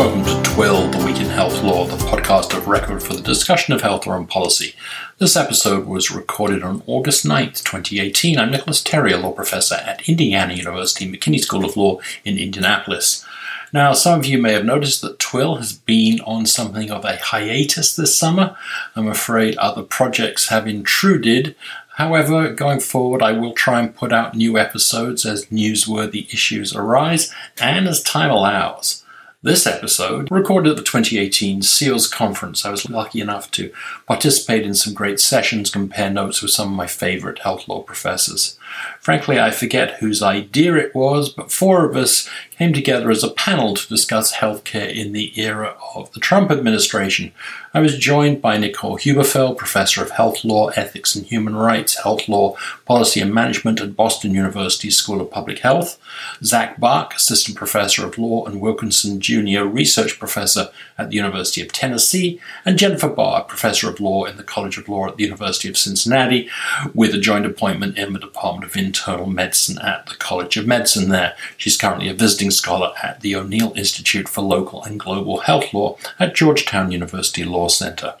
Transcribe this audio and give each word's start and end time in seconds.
welcome 0.00 0.24
to 0.24 0.50
Twill, 0.54 0.88
the 0.88 1.04
Week 1.04 1.20
in 1.20 1.26
Health 1.26 1.62
Law, 1.62 1.84
the 1.84 2.02
podcast 2.06 2.56
of 2.56 2.66
record 2.66 3.02
for 3.02 3.12
the 3.12 3.20
discussion 3.20 3.74
of 3.74 3.82
health 3.82 4.06
law 4.06 4.16
and 4.16 4.26
policy. 4.26 4.74
This 5.18 5.36
episode 5.36 5.84
was 5.84 6.10
recorded 6.10 6.62
on 6.62 6.82
August 6.86 7.26
9th, 7.26 7.62
2018. 7.64 8.38
I'm 8.38 8.50
Nicolas 8.50 8.82
Terry, 8.82 9.12
a 9.12 9.18
law 9.18 9.32
professor 9.32 9.74
at 9.74 10.08
Indiana 10.08 10.54
University 10.54 11.06
McKinney 11.06 11.38
School 11.38 11.66
of 11.66 11.76
Law 11.76 12.00
in 12.24 12.38
Indianapolis. 12.38 13.26
Now, 13.74 13.92
some 13.92 14.18
of 14.18 14.24
you 14.24 14.38
may 14.38 14.54
have 14.54 14.64
noticed 14.64 15.02
that 15.02 15.18
Twill 15.18 15.56
has 15.56 15.74
been 15.74 16.22
on 16.22 16.46
something 16.46 16.90
of 16.90 17.04
a 17.04 17.18
hiatus 17.18 17.94
this 17.94 18.18
summer. 18.18 18.56
I'm 18.96 19.06
afraid 19.06 19.54
other 19.58 19.82
projects 19.82 20.48
have 20.48 20.66
intruded. 20.66 21.54
However, 21.96 22.54
going 22.54 22.80
forward, 22.80 23.20
I 23.20 23.32
will 23.32 23.52
try 23.52 23.80
and 23.80 23.94
put 23.94 24.14
out 24.14 24.34
new 24.34 24.56
episodes 24.56 25.26
as 25.26 25.44
newsworthy 25.48 26.32
issues 26.32 26.74
arise 26.74 27.30
and 27.60 27.86
as 27.86 28.02
time 28.02 28.30
allows. 28.30 29.04
This 29.42 29.66
episode, 29.66 30.30
recorded 30.30 30.68
at 30.68 30.76
the 30.76 30.82
2018 30.82 31.62
SEALS 31.62 32.08
conference, 32.08 32.66
I 32.66 32.70
was 32.70 32.90
lucky 32.90 33.22
enough 33.22 33.50
to 33.52 33.72
participate 34.06 34.66
in 34.66 34.74
some 34.74 34.92
great 34.92 35.18
sessions, 35.18 35.70
compare 35.70 36.10
notes 36.10 36.42
with 36.42 36.50
some 36.50 36.68
of 36.68 36.76
my 36.76 36.86
favorite 36.86 37.38
health 37.38 37.66
law 37.66 37.80
professors. 37.80 38.58
Frankly, 39.00 39.40
I 39.40 39.50
forget 39.50 39.98
whose 39.98 40.22
idea 40.22 40.74
it 40.76 40.94
was, 40.94 41.28
but 41.28 41.52
four 41.52 41.84
of 41.84 41.96
us 41.96 42.28
came 42.60 42.72
together 42.74 43.10
as 43.10 43.24
a 43.24 43.30
panel 43.30 43.74
to 43.74 43.88
discuss 43.88 44.36
healthcare 44.36 44.94
in 44.94 45.12
the 45.12 45.32
era 45.40 45.76
of 45.94 46.12
the 46.12 46.20
Trump 46.20 46.50
administration. 46.50 47.32
I 47.72 47.80
was 47.80 47.96
joined 47.96 48.42
by 48.42 48.58
Nicole 48.58 48.98
Huberfeld, 48.98 49.56
professor 49.56 50.02
of 50.02 50.10
health 50.10 50.44
law, 50.44 50.68
ethics 50.70 51.14
and 51.14 51.24
human 51.24 51.54
rights, 51.56 52.02
health 52.02 52.28
law, 52.28 52.56
policy 52.84 53.20
and 53.20 53.32
management 53.32 53.80
at 53.80 53.96
Boston 53.96 54.34
University 54.34 54.90
School 54.90 55.20
of 55.20 55.30
Public 55.30 55.60
Health, 55.60 55.98
Zack 56.42 56.78
Buck, 56.80 57.14
assistant 57.14 57.56
professor 57.56 58.04
of 58.04 58.18
law 58.18 58.44
and 58.44 58.60
Wilkinson 58.60 59.20
Jr. 59.20 59.62
research 59.62 60.18
professor 60.18 60.68
at 60.98 61.10
the 61.10 61.16
University 61.16 61.62
of 61.62 61.72
Tennessee, 61.72 62.40
and 62.66 62.76
Jennifer 62.76 63.08
Bard, 63.08 63.48
professor 63.48 63.88
of 63.88 64.00
law 64.00 64.24
in 64.24 64.36
the 64.36 64.42
College 64.42 64.76
of 64.76 64.88
Law 64.88 65.06
at 65.08 65.16
the 65.16 65.24
University 65.24 65.68
of 65.68 65.78
Cincinnati, 65.78 66.50
with 66.92 67.14
a 67.14 67.18
joint 67.18 67.46
appointment 67.46 67.96
in 67.96 68.12
the 68.12 68.18
Department 68.18 68.59
of 68.64 68.76
Internal 68.76 69.26
Medicine 69.26 69.78
at 69.78 70.06
the 70.06 70.14
College 70.14 70.56
of 70.56 70.66
Medicine 70.66 71.08
there. 71.08 71.36
She's 71.56 71.76
currently 71.76 72.08
a 72.08 72.14
visiting 72.14 72.50
scholar 72.50 72.92
at 73.02 73.20
the 73.20 73.34
O'Neill 73.36 73.72
Institute 73.76 74.28
for 74.28 74.42
Local 74.42 74.82
and 74.82 75.00
Global 75.00 75.38
Health 75.40 75.72
Law 75.72 75.96
at 76.18 76.34
Georgetown 76.34 76.92
University 76.92 77.44
Law 77.44 77.68
Center. 77.68 78.14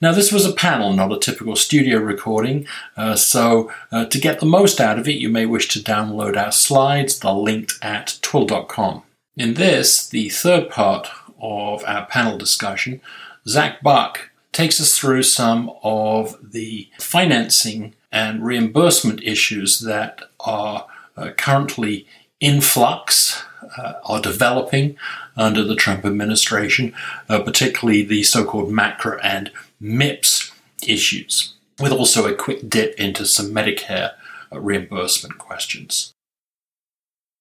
Now, 0.00 0.12
this 0.12 0.30
was 0.30 0.44
a 0.44 0.52
panel, 0.52 0.92
not 0.92 1.12
a 1.12 1.18
typical 1.18 1.56
studio 1.56 1.98
recording, 1.98 2.66
uh, 2.96 3.16
so 3.16 3.72
uh, 3.90 4.04
to 4.04 4.20
get 4.20 4.40
the 4.40 4.46
most 4.46 4.80
out 4.80 4.98
of 4.98 5.08
it, 5.08 5.16
you 5.16 5.30
may 5.30 5.46
wish 5.46 5.68
to 5.68 5.78
download 5.78 6.36
our 6.36 6.52
slides. 6.52 7.18
They're 7.18 7.32
linked 7.32 7.74
at 7.80 8.18
TWIHL.com. 8.20 9.02
In 9.36 9.54
this, 9.54 10.06
the 10.08 10.28
third 10.28 10.70
part 10.70 11.08
of 11.40 11.82
our 11.86 12.06
panel 12.06 12.36
discussion, 12.36 13.00
Zack 13.48 13.82
Buck 13.82 14.30
takes 14.56 14.80
us 14.80 14.96
through 14.96 15.22
some 15.22 15.70
of 15.82 16.52
the 16.52 16.88
financing 16.98 17.94
and 18.10 18.42
reimbursement 18.42 19.22
issues 19.22 19.80
that 19.80 20.22
are 20.40 20.86
uh, 21.14 21.30
currently 21.36 22.06
in 22.40 22.62
flux, 22.62 23.44
uh, 23.76 23.92
are 24.04 24.20
developing 24.20 24.96
under 25.36 25.62
the 25.62 25.76
Trump 25.76 26.06
administration, 26.06 26.94
uh, 27.28 27.38
particularly 27.40 28.02
the 28.02 28.22
so 28.22 28.46
called 28.46 28.70
MACRA 28.70 29.20
and 29.22 29.52
MIPS 29.78 30.52
issues, 30.86 31.52
with 31.78 31.92
also 31.92 32.26
a 32.26 32.34
quick 32.34 32.70
dip 32.70 32.98
into 32.98 33.26
some 33.26 33.50
Medicare 33.52 34.12
uh, 34.50 34.58
reimbursement 34.58 35.36
questions. 35.36 36.14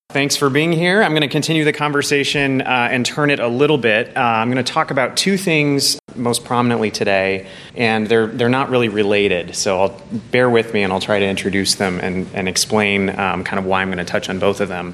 Thanks 0.10 0.38
for 0.38 0.50
being 0.50 0.72
here. 0.72 1.02
I'm 1.04 1.12
going 1.12 1.24
to 1.24 1.28
continue 1.28 1.66
the 1.66 1.74
conversation 1.74 2.62
uh, 2.62 2.88
and 2.92 3.06
turn 3.06 3.30
it 3.32 3.40
a 3.40 3.48
little 3.48 3.78
bit. 3.78 4.16
Uh, 4.16 4.20
I'm 4.22 4.50
going 4.50 4.64
to 4.64 4.72
talk 4.72 4.92
about 4.92 5.18
two 5.18 5.36
things 5.36 6.00
most 6.16 6.46
prominently 6.46 6.92
today, 6.92 7.48
and 7.76 8.08
they're 8.08 8.28
they're 8.28 8.48
not 8.48 8.70
really 8.70 8.88
related. 8.88 9.56
So 9.56 9.82
I'll 9.82 10.02
bear 10.32 10.50
with 10.50 10.74
me, 10.74 10.84
and 10.84 10.94
I'll 10.94 11.02
try 11.02 11.20
to 11.20 11.26
introduce 11.26 11.76
them 11.76 12.00
and 12.00 12.28
and 12.34 12.48
explain 12.48 13.10
um, 13.10 13.44
kind 13.44 13.60
of 13.60 13.66
why 13.66 13.82
I'm 13.82 13.90
going 13.90 13.98
to 13.98 14.06
touch 14.06 14.30
on 14.30 14.40
both 14.40 14.62
of 14.62 14.70
them. 14.70 14.94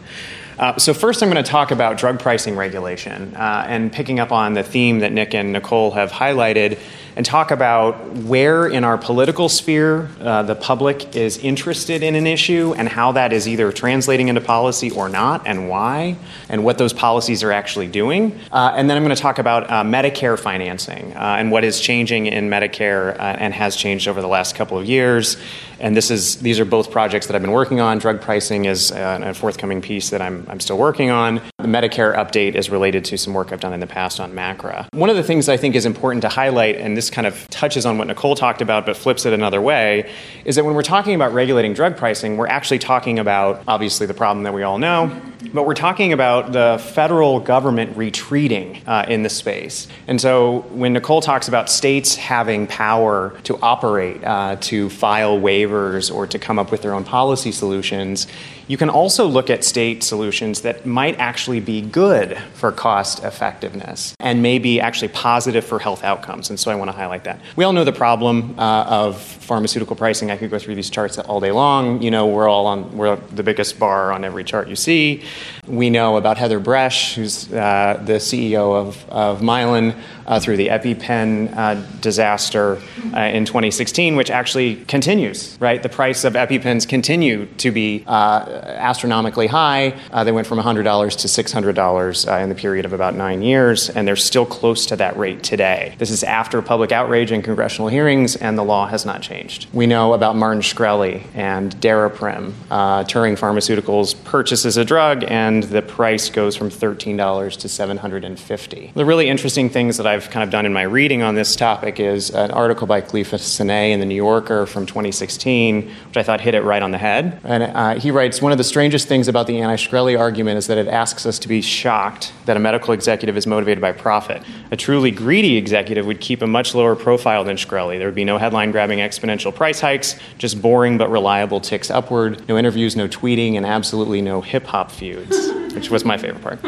Uh, 0.57 0.77
so 0.77 0.93
first, 0.93 1.21
I'm 1.21 1.29
going 1.29 1.43
to 1.43 1.49
talk 1.49 1.71
about 1.71 1.97
drug 1.97 2.19
pricing 2.19 2.55
regulation, 2.55 3.35
uh, 3.35 3.65
and 3.67 3.91
picking 3.91 4.19
up 4.19 4.31
on 4.31 4.53
the 4.53 4.63
theme 4.63 4.99
that 4.99 5.11
Nick 5.11 5.35
and 5.35 5.51
Nicole 5.51 5.91
have 5.91 6.11
highlighted 6.11 6.79
and 7.15 7.25
talk 7.25 7.51
about 7.51 8.13
where 8.13 8.67
in 8.67 8.83
our 8.83 8.97
political 8.97 9.49
sphere 9.49 10.09
uh, 10.19 10.43
the 10.43 10.55
public 10.55 11.15
is 11.15 11.37
interested 11.37 12.03
in 12.03 12.15
an 12.15 12.27
issue 12.27 12.73
and 12.77 12.87
how 12.87 13.11
that 13.11 13.33
is 13.33 13.47
either 13.47 13.71
translating 13.71 14.27
into 14.27 14.41
policy 14.41 14.91
or 14.91 15.09
not, 15.09 15.45
and 15.45 15.69
why, 15.69 16.17
and 16.49 16.63
what 16.63 16.77
those 16.77 16.93
policies 16.93 17.43
are 17.43 17.51
actually 17.51 17.87
doing. 17.87 18.39
Uh, 18.51 18.73
and 18.75 18.89
then 18.89 18.97
I'm 18.97 19.03
going 19.03 19.15
to 19.15 19.21
talk 19.21 19.39
about 19.39 19.69
uh, 19.69 19.83
Medicare 19.83 20.39
financing 20.39 21.13
uh, 21.15 21.37
and 21.39 21.51
what 21.51 21.63
is 21.63 21.79
changing 21.79 22.27
in 22.27 22.49
Medicare 22.49 23.15
uh, 23.15 23.21
and 23.39 23.53
has 23.53 23.75
changed 23.75 24.07
over 24.07 24.21
the 24.21 24.27
last 24.27 24.55
couple 24.55 24.77
of 24.77 24.85
years. 24.85 25.37
And 25.79 25.97
this 25.97 26.11
is 26.11 26.37
these 26.37 26.59
are 26.59 26.65
both 26.65 26.91
projects 26.91 27.25
that 27.25 27.35
I've 27.35 27.41
been 27.41 27.51
working 27.51 27.79
on. 27.79 27.97
Drug 27.97 28.21
pricing 28.21 28.65
is 28.65 28.91
uh, 28.91 29.19
a 29.23 29.33
forthcoming 29.33 29.81
piece 29.81 30.11
that 30.11 30.21
I'm, 30.21 30.45
I'm 30.47 30.59
still 30.59 30.77
working 30.77 31.09
on. 31.09 31.41
The 31.57 31.67
Medicare 31.67 32.15
update 32.15 32.53
is 32.53 32.69
related 32.69 33.03
to 33.05 33.17
some 33.17 33.33
work 33.33 33.51
I've 33.51 33.59
done 33.59 33.73
in 33.73 33.79
the 33.79 33.87
past 33.87 34.19
on 34.19 34.31
MACRA. 34.33 34.87
One 34.93 35.09
of 35.09 35.15
the 35.15 35.23
things 35.23 35.49
I 35.49 35.57
think 35.57 35.75
is 35.75 35.87
important 35.87 36.21
to 36.21 36.29
highlight, 36.29 36.75
and 36.75 36.95
this 37.01 37.09
kind 37.09 37.25
of 37.25 37.49
touches 37.49 37.83
on 37.83 37.97
what 37.97 38.05
Nicole 38.05 38.35
talked 38.35 38.61
about 38.61 38.85
but 38.85 38.95
flips 38.95 39.25
it 39.25 39.33
another 39.33 39.59
way, 39.59 40.07
is 40.45 40.55
that 40.55 40.63
when 40.63 40.75
we're 40.75 40.83
talking 40.83 41.15
about 41.15 41.33
regulating 41.33 41.73
drug 41.73 41.97
pricing, 41.97 42.37
we're 42.37 42.45
actually 42.45 42.77
talking 42.77 43.17
about 43.17 43.63
obviously 43.67 44.05
the 44.05 44.13
problem 44.13 44.43
that 44.43 44.53
we 44.53 44.61
all 44.61 44.77
know, 44.77 45.19
but 45.51 45.65
we're 45.65 45.73
talking 45.73 46.13
about 46.13 46.51
the 46.51 46.79
federal 46.93 47.39
government 47.39 47.97
retreating 47.97 48.83
uh, 48.85 49.03
in 49.07 49.23
the 49.23 49.29
space. 49.29 49.87
And 50.05 50.21
so 50.21 50.59
when 50.69 50.93
Nicole 50.93 51.21
talks 51.21 51.47
about 51.47 51.71
states 51.71 52.13
having 52.15 52.67
power 52.67 53.35
to 53.45 53.57
operate, 53.63 54.23
uh, 54.23 54.57
to 54.57 54.91
file 54.91 55.39
waivers, 55.39 56.13
or 56.13 56.27
to 56.27 56.37
come 56.37 56.59
up 56.59 56.69
with 56.69 56.83
their 56.83 56.93
own 56.93 57.03
policy 57.03 57.51
solutions, 57.51 58.27
you 58.71 58.77
can 58.77 58.89
also 58.89 59.27
look 59.27 59.49
at 59.49 59.65
state 59.65 60.01
solutions 60.01 60.61
that 60.61 60.85
might 60.85 61.19
actually 61.19 61.59
be 61.59 61.81
good 61.81 62.37
for 62.53 62.71
cost 62.71 63.21
effectiveness 63.21 64.15
and 64.17 64.41
may 64.41 64.59
be 64.59 64.79
actually 64.79 65.09
positive 65.09 65.65
for 65.65 65.77
health 65.77 66.05
outcomes. 66.05 66.49
And 66.49 66.57
so 66.57 66.71
I 66.71 66.75
want 66.75 66.87
to 66.87 66.95
highlight 66.95 67.25
that. 67.25 67.41
We 67.57 67.65
all 67.65 67.73
know 67.73 67.83
the 67.83 67.91
problem 67.91 68.57
uh, 68.57 68.85
of 68.85 69.21
pharmaceutical 69.21 69.97
pricing. 69.97 70.31
I 70.31 70.37
could 70.37 70.49
go 70.49 70.57
through 70.57 70.75
these 70.75 70.89
charts 70.89 71.19
all 71.19 71.41
day 71.41 71.51
long. 71.51 72.01
You 72.01 72.11
know, 72.11 72.27
we're 72.27 72.47
all 72.47 72.65
on, 72.65 72.95
we're 72.95 73.17
the 73.17 73.43
biggest 73.43 73.77
bar 73.77 74.13
on 74.13 74.23
every 74.23 74.45
chart 74.45 74.69
you 74.69 74.77
see. 74.77 75.25
We 75.67 75.89
know 75.89 76.15
about 76.15 76.37
Heather 76.37 76.61
Bresch, 76.61 77.15
who's 77.15 77.51
uh, 77.51 78.01
the 78.05 78.13
CEO 78.13 78.73
of, 78.73 79.09
of 79.09 79.41
Mylan, 79.41 80.01
uh, 80.25 80.39
through 80.39 80.55
the 80.55 80.69
EpiPen 80.69 81.55
uh, 81.55 81.75
disaster 81.99 82.81
uh, 83.13 83.19
in 83.19 83.43
2016, 83.43 84.15
which 84.15 84.29
actually 84.29 84.77
continues, 84.85 85.57
right? 85.59 85.83
The 85.83 85.89
price 85.89 86.23
of 86.23 86.33
EpiPens 86.33 86.87
continue 86.87 87.47
to 87.57 87.71
be 87.71 88.05
uh, 88.07 88.60
astronomically 88.61 89.47
high. 89.47 89.99
Uh, 90.11 90.23
they 90.23 90.31
went 90.31 90.47
from 90.47 90.59
$100 90.59 90.83
to 90.83 91.27
$600 91.27 92.27
uh, 92.27 92.43
in 92.43 92.49
the 92.49 92.55
period 92.55 92.85
of 92.85 92.93
about 92.93 93.15
nine 93.15 93.41
years, 93.41 93.89
and 93.89 94.07
they're 94.07 94.15
still 94.15 94.45
close 94.45 94.85
to 94.87 94.95
that 94.95 95.17
rate 95.17 95.43
today. 95.43 95.95
This 95.97 96.09
is 96.09 96.23
after 96.23 96.61
public 96.61 96.91
outrage 96.91 97.31
and 97.31 97.43
congressional 97.43 97.87
hearings, 97.87 98.35
and 98.35 98.57
the 98.57 98.63
law 98.63 98.87
has 98.87 99.05
not 99.05 99.21
changed. 99.21 99.67
We 99.73 99.87
know 99.87 100.13
about 100.13 100.35
Martin 100.35 100.61
Shkreli 100.61 101.23
and 101.33 101.75
Daraprim. 101.77 102.53
Uh, 102.69 103.03
Turing 103.03 103.37
Pharmaceuticals 103.37 104.21
purchases 104.23 104.77
a 104.77 104.85
drug, 104.85 105.23
and 105.27 105.63
the 105.63 105.81
price 105.81 106.29
goes 106.29 106.55
from 106.55 106.69
$13 106.69 107.57
to 107.57 107.69
750. 107.69 108.91
The 108.95 109.05
really 109.05 109.29
interesting 109.29 109.69
things 109.69 109.97
that 109.97 110.07
I've 110.07 110.29
kind 110.29 110.43
of 110.43 110.49
done 110.49 110.65
in 110.65 110.73
my 110.73 110.83
reading 110.83 111.21
on 111.21 111.35
this 111.35 111.55
topic 111.55 111.99
is 111.99 112.29
an 112.29 112.51
article 112.51 112.87
by 112.87 113.01
Kelefa 113.01 113.39
Sanneh 113.39 113.91
in 113.91 113.99
the 113.99 114.05
New 114.05 114.15
Yorker 114.15 114.65
from 114.65 114.85
2016, 114.85 115.89
which 116.07 116.17
I 116.17 116.23
thought 116.23 116.41
hit 116.41 116.55
it 116.55 116.61
right 116.61 116.81
on 116.81 116.91
the 116.91 116.97
head. 116.97 117.39
And 117.43 117.63
uh, 117.63 117.99
he 117.99 118.11
writes, 118.11 118.41
one 118.51 118.55
of 118.55 118.57
the 118.57 118.65
strangest 118.65 119.07
things 119.07 119.29
about 119.29 119.47
the 119.47 119.61
anti 119.61 119.77
Shkreli 119.77 120.19
argument 120.19 120.57
is 120.57 120.67
that 120.67 120.77
it 120.77 120.89
asks 120.89 121.25
us 121.25 121.39
to 121.39 121.47
be 121.47 121.61
shocked 121.61 122.33
that 122.43 122.57
a 122.57 122.59
medical 122.59 122.93
executive 122.93 123.37
is 123.37 123.47
motivated 123.47 123.79
by 123.79 123.93
profit. 123.93 124.43
A 124.71 124.75
truly 124.75 125.09
greedy 125.09 125.55
executive 125.55 126.05
would 126.05 126.19
keep 126.19 126.41
a 126.41 126.47
much 126.47 126.75
lower 126.75 126.93
profile 126.93 127.45
than 127.45 127.55
Shkreli. 127.55 127.97
There 127.97 128.09
would 128.09 128.13
be 128.13 128.25
no 128.25 128.37
headline 128.37 128.71
grabbing 128.71 128.99
exponential 128.99 129.55
price 129.55 129.79
hikes, 129.79 130.19
just 130.37 130.61
boring 130.61 130.97
but 130.97 131.09
reliable 131.09 131.61
ticks 131.61 131.89
upward, 131.89 132.45
no 132.49 132.57
interviews, 132.57 132.97
no 132.97 133.07
tweeting, 133.07 133.55
and 133.55 133.65
absolutely 133.65 134.21
no 134.21 134.41
hip 134.41 134.65
hop 134.65 134.91
feuds, 134.91 135.47
which 135.73 135.89
was 135.89 136.05
my 136.05 136.17
favorite 136.17 136.41
part. 136.41 136.63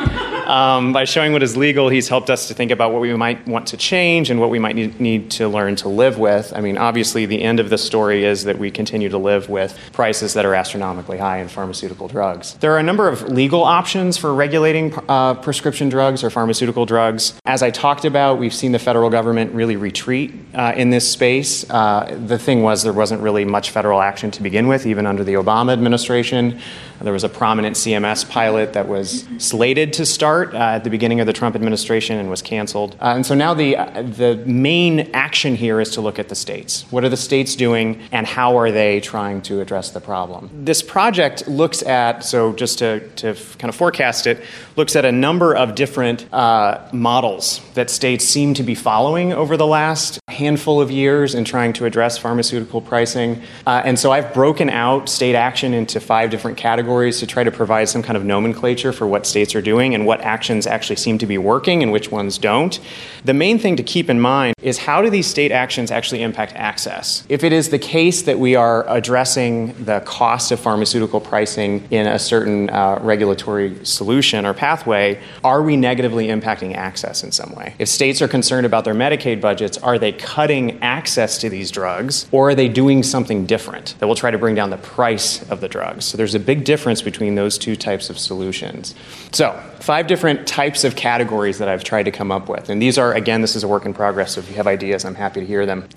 Um, 0.48 0.94
by 0.94 1.06
showing 1.06 1.34
what 1.34 1.44
is 1.44 1.56
legal, 1.56 1.90
he's 1.90 2.10
helped 2.10 2.30
us 2.30 2.48
to 2.48 2.54
think 2.54 2.72
about 2.72 2.92
what 2.92 3.02
we 3.02 3.14
might 3.16 3.48
want 3.48 3.68
to 3.68 3.78
change 3.78 4.30
and 4.30 4.40
what 4.40 4.50
we 4.50 4.60
might 4.60 4.76
need, 4.76 5.32
to 5.32 5.48
learn 5.48 5.76
to 5.76 5.90
live 5.90 6.18
with. 6.18 6.52
I 6.56 6.62
mean, 6.62 6.78
obviously, 6.78 7.26
the 7.26 7.42
end 7.42 7.60
of 7.60 7.70
the 7.70 7.78
story 7.78 8.26
is 8.26 8.44
that 8.44 8.58
we 8.58 8.72
continue 8.72 9.10
to 9.10 9.18
live 9.18 9.50
with 9.50 9.78
prices 9.92 10.34
that 10.34 10.46
are 10.46 10.56
astronomically 10.56 11.18
high 11.18 11.38
in 11.38 11.48
pharmaceutical 11.48 12.08
drugs. 12.08 12.56
There 12.56 12.74
are 12.74 12.80
a 12.80 12.84
number 12.84 13.08
of 13.08 13.30
legal 13.30 13.64
options 13.64 14.18
for 14.18 14.34
regulating 14.34 14.94
uh, 15.08 15.36
prescription 15.36 15.90
drugs 15.90 16.24
or 16.24 16.30
pharmaceutical 16.30 16.86
drugs. 16.86 17.34
As 17.46 17.64
I 17.64 17.72
talked 17.72 18.06
about, 18.06 18.40
we've 18.40 18.54
seen 18.54 18.72
the 18.72 18.80
federal 18.80 19.10
government 19.10 19.54
really 19.54 19.76
retreat 19.76 20.34
uh, 20.54 20.74
in 20.76 20.90
this 20.90 21.10
space. 21.10 21.70
Uh, 21.70 22.18
the 22.26 22.38
thing 22.38 22.64
was, 22.64 22.84
there 22.84 22.94
wasn't 22.94 23.22
really 23.22 23.46
much 23.46 23.72
federal 23.72 24.02
action 24.02 24.32
to 24.32 24.44
begin 24.44 24.68
with, 24.68 24.86
even 24.86 25.06
under 25.06 25.24
the 25.24 25.34
Obama 25.34 25.74
administration. 25.74 26.60
There 27.04 27.12
was 27.12 27.26
a 27.26 27.30
prominent 27.30 27.76
CMS 27.76 28.28
pilot 28.30 28.72
that 28.74 28.88
was 28.88 29.28
slated 29.38 29.92
to 29.94 30.06
start 30.06 30.54
uh, 30.54 30.58
at 30.58 30.86
the 30.86 30.90
beginning 30.90 31.20
of 31.20 31.28
the 31.28 31.34
Trump 31.34 31.54
administration 31.54 32.18
and 32.18 32.30
was 32.30 32.42
canceled. 32.42 32.96
Uh, 33.02 33.16
and 33.16 33.26
so 33.26 33.36
now 33.36 33.54
the, 33.54 33.76
uh, 33.76 34.04
the 34.04 34.38
main 34.46 35.12
action 35.14 35.56
here 35.56 35.82
is 35.82 35.90
to 35.92 36.02
look 36.02 36.18
at 36.18 36.30
the 36.30 36.36
states. 36.36 36.86
What 36.92 37.04
are 37.04 37.10
the 37.10 37.18
states 37.18 37.58
doing, 37.58 38.00
and 38.14 38.26
how 38.26 38.58
are 38.58 38.72
they 38.72 39.02
trying 39.02 39.42
to 39.44 39.60
address 39.60 39.90
the 39.90 40.00
problem? 40.00 40.50
This 40.64 40.82
project 40.82 41.46
looks 41.46 41.84
at, 41.84 42.24
so 42.24 42.54
just 42.54 42.80
to, 42.80 43.06
to 43.18 43.36
kind 43.58 43.68
of 43.68 43.76
forecast 43.76 44.26
it, 44.26 44.42
looks 44.78 44.96
at 44.96 45.04
a 45.04 45.12
number 45.12 45.54
of 45.54 45.76
different 45.76 46.34
uh, 46.34 46.88
models 46.94 47.60
that 47.74 47.90
states 47.90 48.24
seem 48.24 48.54
to 48.54 48.64
be 48.64 48.76
following 48.76 49.34
over 49.34 49.58
the 49.58 49.68
last 49.68 50.22
handful 50.30 50.80
of 50.80 50.90
years 50.90 51.36
in 51.36 51.44
trying 51.44 51.74
to 51.74 51.84
address 51.84 52.18
pharmaceutical 52.18 52.80
pricing. 52.80 53.42
Uh, 53.68 53.82
and 53.84 54.00
so 54.00 54.12
I've 54.14 54.34
broken 54.34 54.70
out 54.70 55.10
state 55.10 55.36
action 55.36 55.74
into 55.74 56.00
five 56.00 56.30
different 56.30 56.56
categories 56.56 56.93
to 56.94 57.26
try 57.26 57.44
to 57.44 57.52
provide 57.52 57.90
some 57.90 58.04
kind 58.04 58.16
of 58.16 58.24
nomenclature 58.24 58.94
for 58.94 59.08
what 59.08 59.26
states 59.26 59.56
are 59.56 59.62
doing 59.62 59.96
and 59.96 60.06
what 60.06 60.22
actions 60.22 60.68
actually 60.68 60.96
seem 60.96 61.18
to 61.18 61.26
be 61.26 61.40
working 61.40 61.82
and 61.82 61.92
which 61.92 62.12
ones 62.12 62.38
don't. 62.38 62.80
The 63.26 63.34
main 63.34 63.58
thing 63.58 63.76
to 63.78 63.84
keep 63.84 64.12
in 64.12 64.20
mind 64.20 64.54
is 64.62 64.78
how 64.78 65.02
do 65.02 65.10
these 65.10 65.26
state 65.26 65.52
actions 65.52 65.90
actually 65.90 66.22
impact 66.22 66.54
access? 66.54 67.26
If 67.30 67.44
it 67.44 67.52
is 67.52 67.70
the 67.70 67.80
case 67.80 68.22
that 68.24 68.38
we 68.38 68.56
are 68.56 68.86
addressing 68.88 69.74
the 69.86 70.02
cost 70.02 70.52
of 70.52 70.60
pharmaceutical 70.60 71.20
pricing 71.20 71.88
in 71.90 72.06
a 72.06 72.20
certain 72.20 72.70
uh, 72.70 73.00
regulatory 73.02 73.84
solution 73.84 74.46
or 74.46 74.54
pathway, 74.54 75.20
are 75.44 75.64
we 75.64 75.76
negatively 75.76 76.28
impacting 76.28 76.76
access 76.76 77.24
in 77.24 77.32
some 77.32 77.56
way? 77.56 77.74
If 77.80 77.90
states 77.90 78.22
are 78.22 78.28
concerned 78.28 78.68
about 78.68 78.86
their 78.86 78.94
Medicaid 78.94 79.42
budgets, 79.42 79.80
are 79.80 79.98
they 79.98 80.12
cutting 80.12 80.82
access 80.84 81.40
to 81.40 81.50
these 81.50 81.72
drugs 81.72 82.28
or 82.32 82.50
are 82.50 82.56
they 82.56 82.70
doing 82.70 83.02
something 83.02 83.48
different 83.48 83.96
that 83.98 84.08
will 84.08 84.16
try 84.16 84.30
to 84.30 84.38
bring 84.38 84.54
down 84.54 84.70
the 84.70 84.78
price 84.78 85.42
of 85.50 85.60
the 85.60 85.68
drugs? 85.68 86.06
So 86.06 86.18
there's 86.18 86.36
a 86.36 86.40
big 86.40 86.64
difference 86.64 86.73
between 87.02 87.36
those 87.36 87.58
two 87.58 87.76
types 87.76 88.10
of 88.10 88.18
solutions. 88.18 88.96
So, 89.32 89.62
five 89.84 90.08
different 90.08 90.48
types 90.48 90.86
of 90.86 90.96
categories 90.96 91.58
that 91.58 91.68
I've 91.68 91.84
tried 91.84 92.04
to 92.04 92.12
come 92.12 92.32
up 92.32 92.48
with. 92.48 92.70
And 92.70 92.82
these 92.82 92.98
are, 92.98 93.14
again, 93.14 93.42
this 93.42 93.54
is 93.54 93.66
a 93.66 93.68
work 93.68 93.86
in 93.86 93.94
progress, 93.94 94.36
so 94.36 94.40
if 94.40 94.50
you 94.50 94.56
have 94.56 94.66
ideas, 94.66 95.04
I'm 95.04 95.14
happy 95.14 95.42
to 95.42 95.46
hear 95.46 95.66
them. 95.66 95.90